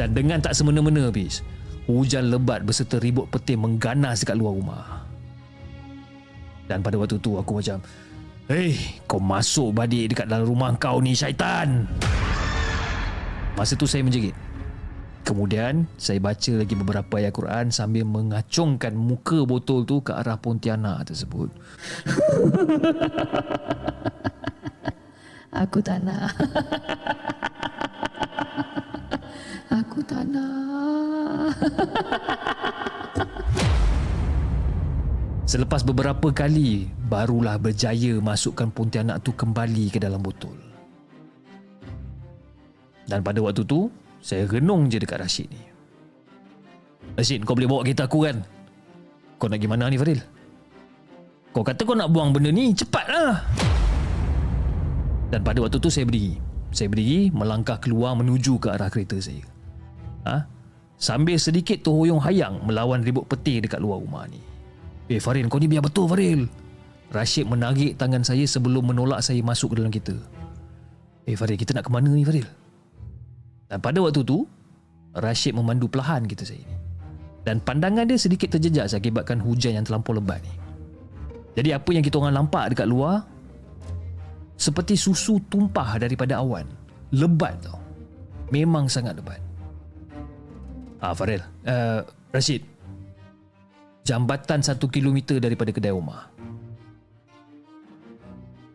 [0.00, 1.44] Dan dengan tak semena-mena habis,
[1.84, 5.04] hujan lebat berserta ribut petir mengganas dekat luar rumah.
[6.64, 7.76] Dan pada waktu tu aku macam,
[8.48, 8.72] Hei,
[9.04, 11.84] kau masuk balik dekat dalam rumah kau ni syaitan.
[13.52, 14.47] Masa tu saya menjerit.
[15.26, 21.08] Kemudian saya baca lagi beberapa ayat Quran sambil mengacungkan muka botol tu ke arah Pontianak
[21.08, 21.50] tersebut.
[25.62, 26.32] Aku tak nak.
[29.82, 31.52] Aku tak nak.
[35.48, 40.52] Selepas beberapa kali barulah berjaya masukkan Pontianak tu kembali ke dalam botol.
[43.08, 43.88] Dan pada waktu tu,
[44.18, 45.62] saya renung je dekat Rashid ni.
[47.14, 48.42] Rashid, kau boleh bawa kereta aku kan?
[49.38, 50.20] Kau nak gimana ni Fadil?
[51.54, 53.42] Kau kata kau nak buang benda ni, cepatlah!
[55.28, 56.40] Dan pada waktu tu saya berdiri.
[56.72, 59.40] Saya berdiri melangkah keluar menuju ke arah kereta saya.
[60.28, 60.44] Ha?
[60.98, 64.40] Sambil sedikit terhoyong hayang melawan ribut petir dekat luar rumah ni.
[65.08, 66.44] Eh Faril, kau ni biar betul Faril.
[67.08, 70.16] Rashid menarik tangan saya sebelum menolak saya masuk ke dalam kereta.
[71.24, 72.44] Eh Faril, kita nak ke mana ni Faril?
[73.68, 74.48] Dan pada waktu tu,
[75.12, 76.76] Rashid memandu perlahan kita saya ni.
[77.44, 80.52] Dan pandangan dia sedikit terjejas akibatkan hujan yang terlampau lebat ni.
[81.56, 83.24] Jadi apa yang kita orang nampak dekat luar
[84.58, 86.66] seperti susu tumpah daripada awan.
[87.14, 87.80] Lebat tau.
[88.52, 89.40] Memang sangat lebat.
[90.98, 92.04] Ah Faril, uh,
[92.34, 92.64] Rashid.
[94.04, 96.28] Jambatan satu kilometer daripada kedai rumah.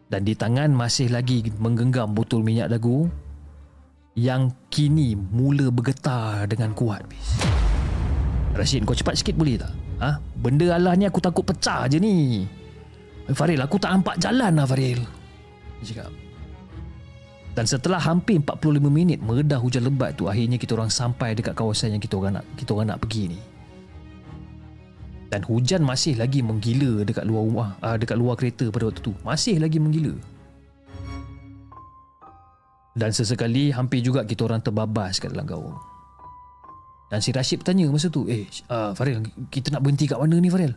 [0.09, 3.09] Dan di tangan masih lagi menggenggam botol minyak dagu
[4.13, 7.01] yang kini mula bergetar dengan kuat.
[7.09, 7.41] Bis.
[8.53, 9.73] Rashid, kau cepat sikit boleh tak?
[9.97, 10.21] Ha?
[10.37, 12.45] Benda Allah ni aku takut pecah je ni.
[13.25, 15.01] Eh, Faril, aku tak nampak jalan lah Faril.
[15.81, 16.11] Dia cakap.
[17.53, 21.93] Dan setelah hampir 45 minit meredah hujan lebat tu akhirnya kita orang sampai dekat kawasan
[21.93, 23.39] yang kita orang nak kita orang nak pergi ni.
[25.29, 29.13] Dan hujan masih lagi menggila dekat luar rumah, uh, dekat luar kereta pada waktu tu.
[29.25, 30.13] Masih lagi menggila.
[32.93, 35.77] Dan sesekali hampir juga kita orang terbabas kat dalam gaung.
[37.09, 40.49] Dan si Rashid bertanya masa tu, "Eh, uh, Faril, kita nak berhenti kat mana ni,
[40.49, 40.73] Faril?"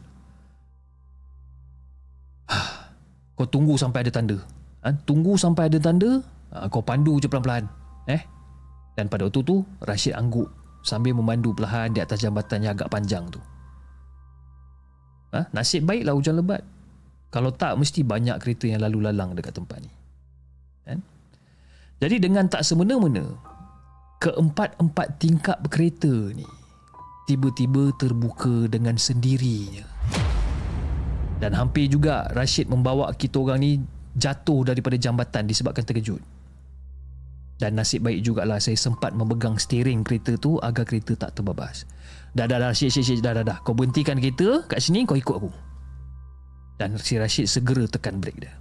[3.37, 4.41] Kau tunggu sampai ada tanda.
[4.81, 4.97] Ha?
[5.05, 6.25] Tunggu sampai ada tanda,
[6.57, 7.69] ha, kau pandu je pelan-pelan.
[8.09, 8.25] Eh?
[8.97, 10.49] Dan pada waktu tu, Rashid angguk
[10.81, 13.37] sambil memandu perlahan di atas jambatan yang agak panjang tu.
[15.37, 15.53] Ha?
[15.53, 16.65] Nasib baiklah hujan lebat.
[17.29, 19.93] Kalau tak, mesti banyak kereta yang lalu lalang dekat tempat ni.
[21.97, 23.25] Jadi dengan tak semena-mena,
[24.21, 26.45] keempat-empat tingkap kereta ni
[27.25, 29.85] tiba-tiba terbuka dengan sendirinya.
[31.37, 33.71] Dan hampir juga Rashid membawa kita orang ni
[34.17, 36.23] jatuh daripada jambatan disebabkan terkejut.
[37.57, 41.89] Dan nasib baik jugalah saya sempat memegang steering kereta tu agar kereta tak terbabas.
[42.37, 43.59] Dah dah dah Rashid, Rashid, dah dah dah.
[43.65, 45.53] Kau berhentikan kereta kat sini kau ikut aku.
[46.77, 48.53] Dan si Rashid segera tekan brek dia.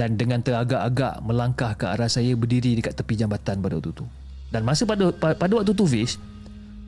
[0.00, 4.08] Dan dengan teragak-agak melangkah ke arah saya berdiri dekat tepi jambatan pada waktu tu.
[4.48, 6.16] Dan masa pada pada waktu tu Fish,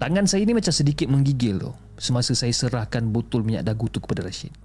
[0.00, 4.24] tangan saya ni macam sedikit menggigil tu semasa saya serahkan botol minyak dagu tu kepada
[4.24, 4.56] Rashid.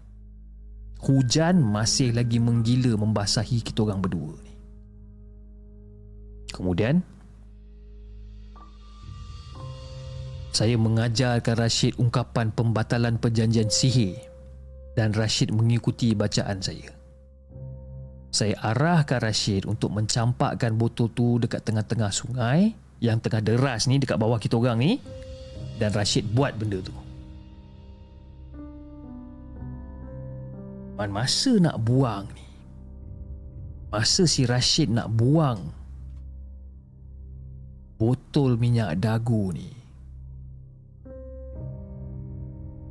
[1.03, 4.53] Hujan masih lagi menggila membasahi kita orang berdua ni.
[6.55, 7.03] Kemudian
[10.55, 14.17] saya mengajarkan Rashid ungkapan pembatalan perjanjian sihir
[14.97, 16.96] dan Rashid mengikuti bacaan saya.
[18.37, 22.69] Saya arahkan Rashid untuk mencampakkan botol tu dekat tengah-tengah sungai
[23.01, 25.01] yang tengah deras ni dekat bawah kita orang ni.
[25.81, 26.93] Dan Rashid buat benda tu.
[31.01, 32.45] Man masa nak buang ni?
[33.89, 35.73] Masa si Rashid nak buang
[37.97, 39.73] Botol minyak dagu ni?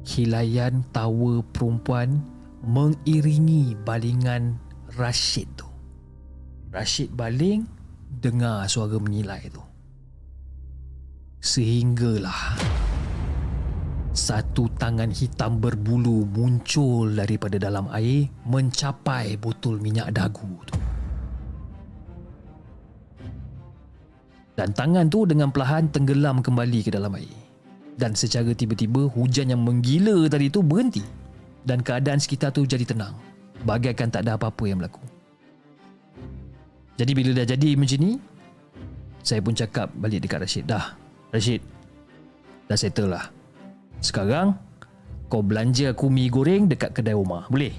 [0.07, 2.19] Hilayan tawa perempuan
[2.67, 4.66] Mengiringi balingan
[4.97, 5.69] Rashid tu
[6.73, 7.69] Rashid baling
[8.09, 9.61] Dengar suara menyilai tu
[11.45, 12.57] Sehinggalah
[14.17, 20.73] satu tangan hitam berbulu muncul daripada dalam air mencapai botol minyak dagu tu.
[24.57, 27.29] Dan tangan tu dengan perlahan tenggelam kembali ke dalam air.
[28.01, 31.05] Dan secara tiba-tiba hujan yang menggila tadi tu berhenti.
[31.61, 33.13] Dan keadaan sekitar tu jadi tenang.
[33.67, 35.03] Bagaikan tak ada apa-apa yang berlaku.
[36.97, 38.13] Jadi bila dah jadi macam ni,
[39.27, 40.65] saya pun cakap balik dekat Rashid.
[40.71, 40.95] Dah,
[41.35, 41.61] Rashid.
[42.71, 43.27] Dah settle lah.
[43.99, 44.55] Sekarang
[45.27, 47.51] kau belanja aku mi goreng dekat kedai rumah.
[47.51, 47.75] Boleh?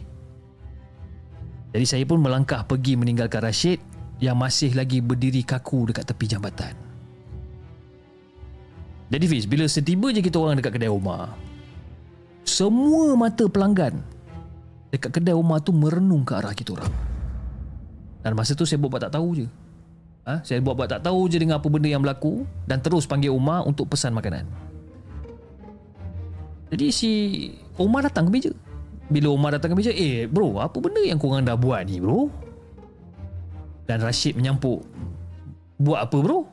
[1.72, 3.80] Jadi saya pun melangkah pergi meninggalkan Rashid
[4.19, 6.76] yang masih lagi berdiri kaku dekat tepi jambatan.
[9.07, 11.31] Jadi Fiz, bila setiba je kita orang dekat kedai rumah,
[12.43, 14.03] semua mata pelanggan
[14.98, 16.94] dekat kedai rumah tu merenung ke arah kita orang.
[18.26, 19.48] Dan masa tu saya buat-buat tak tahu je.
[20.28, 20.44] Ha?
[20.44, 23.88] Saya buat-buat tak tahu je dengan apa benda yang berlaku dan terus panggil Umar untuk
[23.88, 24.44] pesan makanan.
[26.68, 27.11] Jadi si
[27.80, 28.52] Omar datang ke meja.
[29.07, 32.28] Bila Omar datang ke meja, eh bro, apa benda yang korang dah buat ni bro?
[33.88, 34.84] Dan Rashid menyampuk,
[35.80, 36.44] buat apa bro?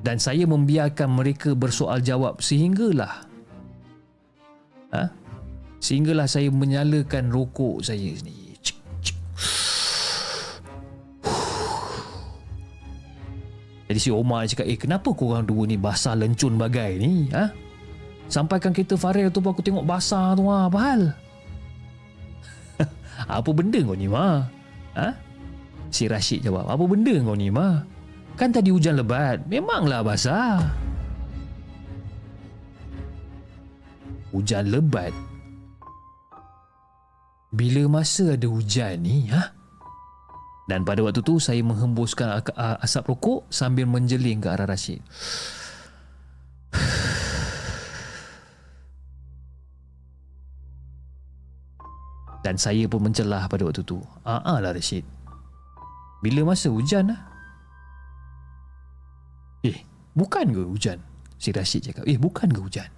[0.00, 3.28] Dan saya membiarkan mereka bersoal jawab sehinggalah
[4.94, 5.12] ha?
[5.80, 8.40] Sehinggalah saya menyalakan rokok saya ni.
[13.90, 17.26] Jadi si Omar cakap, eh kenapa korang dua ni basah lencun bagai ni?
[17.34, 17.50] Ha?
[18.30, 20.70] Sampaikan kereta Farel tu pun aku tengok basah tu lah.
[20.70, 21.02] Apa hal?
[23.42, 24.46] apa benda kau ni ma?
[24.94, 25.10] Ha?
[25.90, 26.70] Si Rashid jawab.
[26.70, 27.82] Apa benda kau ni ma?
[28.38, 29.42] Kan tadi hujan lebat.
[29.50, 30.62] Memanglah basah.
[34.30, 35.10] Hujan lebat?
[37.50, 39.26] Bila masa ada hujan ni?
[39.26, 39.42] Ha?
[40.70, 42.46] Dan pada waktu tu saya menghembuskan
[42.78, 45.02] asap rokok sambil menjeling ke arah Rashid.
[52.40, 53.98] Dan saya pun mencelah pada waktu tu.
[54.22, 55.02] Ah lah Rashid.
[56.22, 57.20] Bila masa hujan lah?
[59.66, 59.82] Eh,
[60.14, 61.02] bukan ke hujan?
[61.34, 62.06] Si Rashid cakap.
[62.06, 62.88] Eh, bukan ke hujan?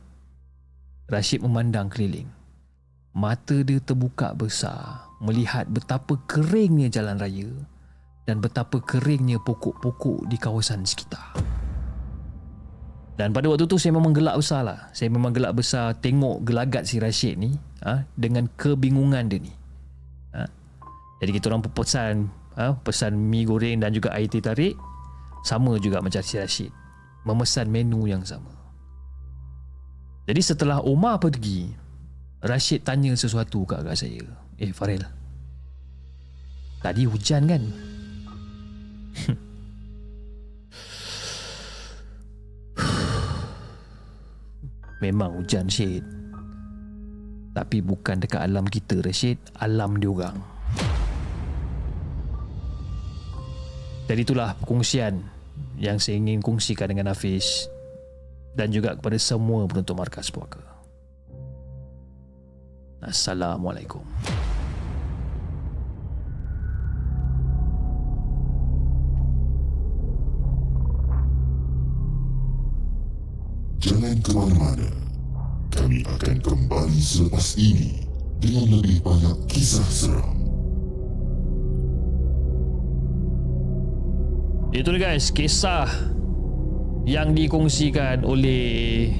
[1.08, 2.28] Rashid memandang keliling.
[3.12, 7.52] Mata dia terbuka besar melihat betapa keringnya jalan raya
[8.24, 11.36] dan betapa keringnya pokok-pokok di kawasan sekitar.
[13.20, 14.88] Dan pada waktu tu saya memang gelak besar lah.
[14.96, 17.52] Saya memang gelak besar tengok gelagat si Rashid ni
[17.84, 19.52] ha, dengan kebingungan dia ni.
[20.32, 20.48] Ha.
[21.20, 24.74] Jadi kita orang pesan ha, pesan mi goreng dan juga air teh tarik
[25.44, 26.72] sama juga macam si Rashid.
[27.28, 28.50] Memesan menu yang sama.
[30.26, 31.81] Jadi setelah Omar pergi,
[32.42, 34.26] Rashid tanya sesuatu kat agak saya.
[34.58, 35.06] Eh Farel,
[36.82, 37.62] tadi hujan kan?
[45.06, 46.02] Memang hujan Syed.
[47.54, 49.38] Tapi bukan dekat alam kita Rashid.
[49.60, 50.40] Alam diorang
[54.08, 55.20] Jadi itulah perkongsian
[55.76, 57.68] Yang saya ingin kongsikan dengan Hafiz
[58.56, 60.71] Dan juga kepada semua penonton Markas Puaka
[63.02, 64.06] Assalamualaikum
[73.82, 74.86] Jangan ke mana-mana.
[75.74, 78.06] Kami akan kembali selepas ini
[78.38, 80.38] dengan lebih banyak kisah seram.
[84.70, 85.90] Itu dia guys Kisah
[87.02, 89.10] Yang dikongsikan oleh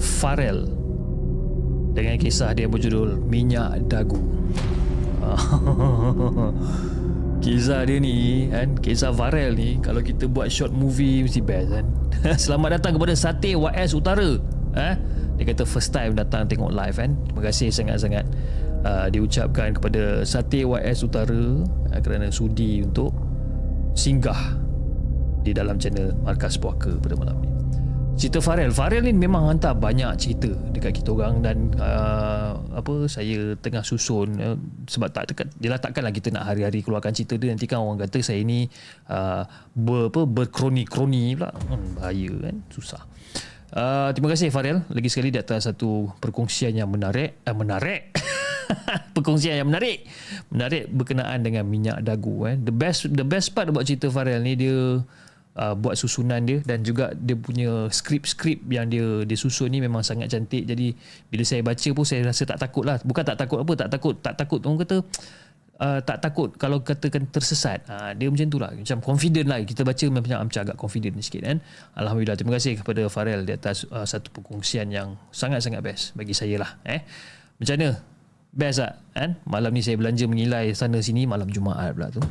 [0.00, 0.83] Farel
[1.94, 4.18] Dengan kisah dia berjudul Minyak Dagu
[7.44, 11.86] Kisah dia ni kan Kisah Farel ni Kalau kita buat short movie Mesti best kan
[12.42, 14.36] Selamat datang kepada Sate YS Utara
[14.74, 14.94] eh?
[15.38, 18.26] Dia kata first time datang tengok live kan Terima kasih sangat-sangat
[18.82, 23.14] uh, Diucapkan kepada Sate YS Utara uh, Kerana sudi untuk
[23.94, 24.64] Singgah
[25.44, 27.53] di dalam channel Markas Puaka pada malam ni.
[28.14, 28.70] Cerita Farel.
[28.70, 34.38] Farel ni memang hantar banyak cerita dekat kita orang dan uh, apa saya tengah susun
[34.38, 34.54] uh,
[34.86, 38.22] sebab tak tekat dia takkanlah kita nak hari-hari keluarkan cerita dia nanti kan orang kata
[38.22, 38.70] saya ni
[39.10, 39.42] uh,
[39.74, 41.50] ber, apa berkroni-kroni pula.
[41.50, 43.02] Hmm, bahaya kan susah.
[43.74, 48.14] Uh, terima kasih Farel lagi sekali di atas satu perkongsian yang menarik uh, menarik
[49.18, 50.06] perkongsian yang menarik
[50.54, 54.54] menarik berkenaan dengan minyak dagu eh the best the best part about cerita Farel ni
[54.54, 55.02] dia
[55.58, 60.02] uh, buat susunan dia dan juga dia punya skrip-skrip yang dia dia susun ni memang
[60.02, 60.66] sangat cantik.
[60.66, 60.94] Jadi
[61.30, 62.98] bila saya baca pun saya rasa tak takut lah.
[63.02, 64.60] Bukan tak takut apa tak takut tak takut.
[64.66, 64.96] Orang kata
[65.80, 67.86] uh, tak takut kalau katakan tersesat.
[67.86, 68.70] Uh, dia macam tu lah.
[68.74, 69.58] Macam confident lah.
[69.62, 71.58] Kita baca macam, macam agak confident sikit kan.
[71.94, 76.60] Alhamdulillah terima kasih kepada Farel di atas uh, satu perkongsian yang sangat-sangat best bagi saya
[76.60, 77.02] lah eh.
[77.62, 77.90] Macam mana?
[78.54, 79.02] Best tak?
[79.14, 79.30] Kan?
[79.46, 82.22] Malam ni saya belanja mengilai sana sini malam Jumaat pula tu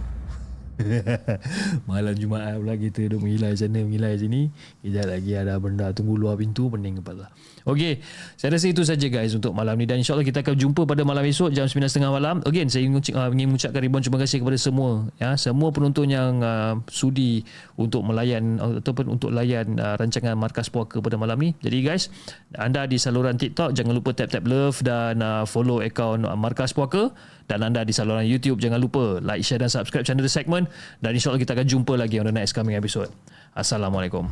[1.90, 4.50] Malam Jumaat pula kita duduk mengilai sana mengilai sini
[4.82, 7.30] Kejap lagi ada benda tunggu luar pintu pening kepala
[7.64, 8.04] Okey,
[8.36, 9.88] saya rasa itu saja guys untuk malam ni.
[9.88, 12.36] Dan insyaAllah kita akan jumpa pada malam esok jam 9.30 malam.
[12.44, 16.44] Again, saya ingin, uh, ingin mengucapkan ribuan terima kasih kepada semua ya, Semua penonton yang
[16.44, 17.48] uh, sudi
[17.80, 21.56] untuk melayan uh, ataupun untuk layan uh, rancangan Markas Puaka pada malam ni.
[21.64, 22.12] Jadi guys,
[22.60, 27.16] anda di saluran TikTok jangan lupa tap-tap love dan uh, follow akaun uh, Markas Puaka.
[27.48, 30.68] Dan anda di saluran YouTube jangan lupa like, share dan subscribe channel The Segment.
[31.00, 33.12] Dan insyaAllah kita akan jumpa lagi on the next coming episode.
[33.56, 34.28] Assalamualaikum.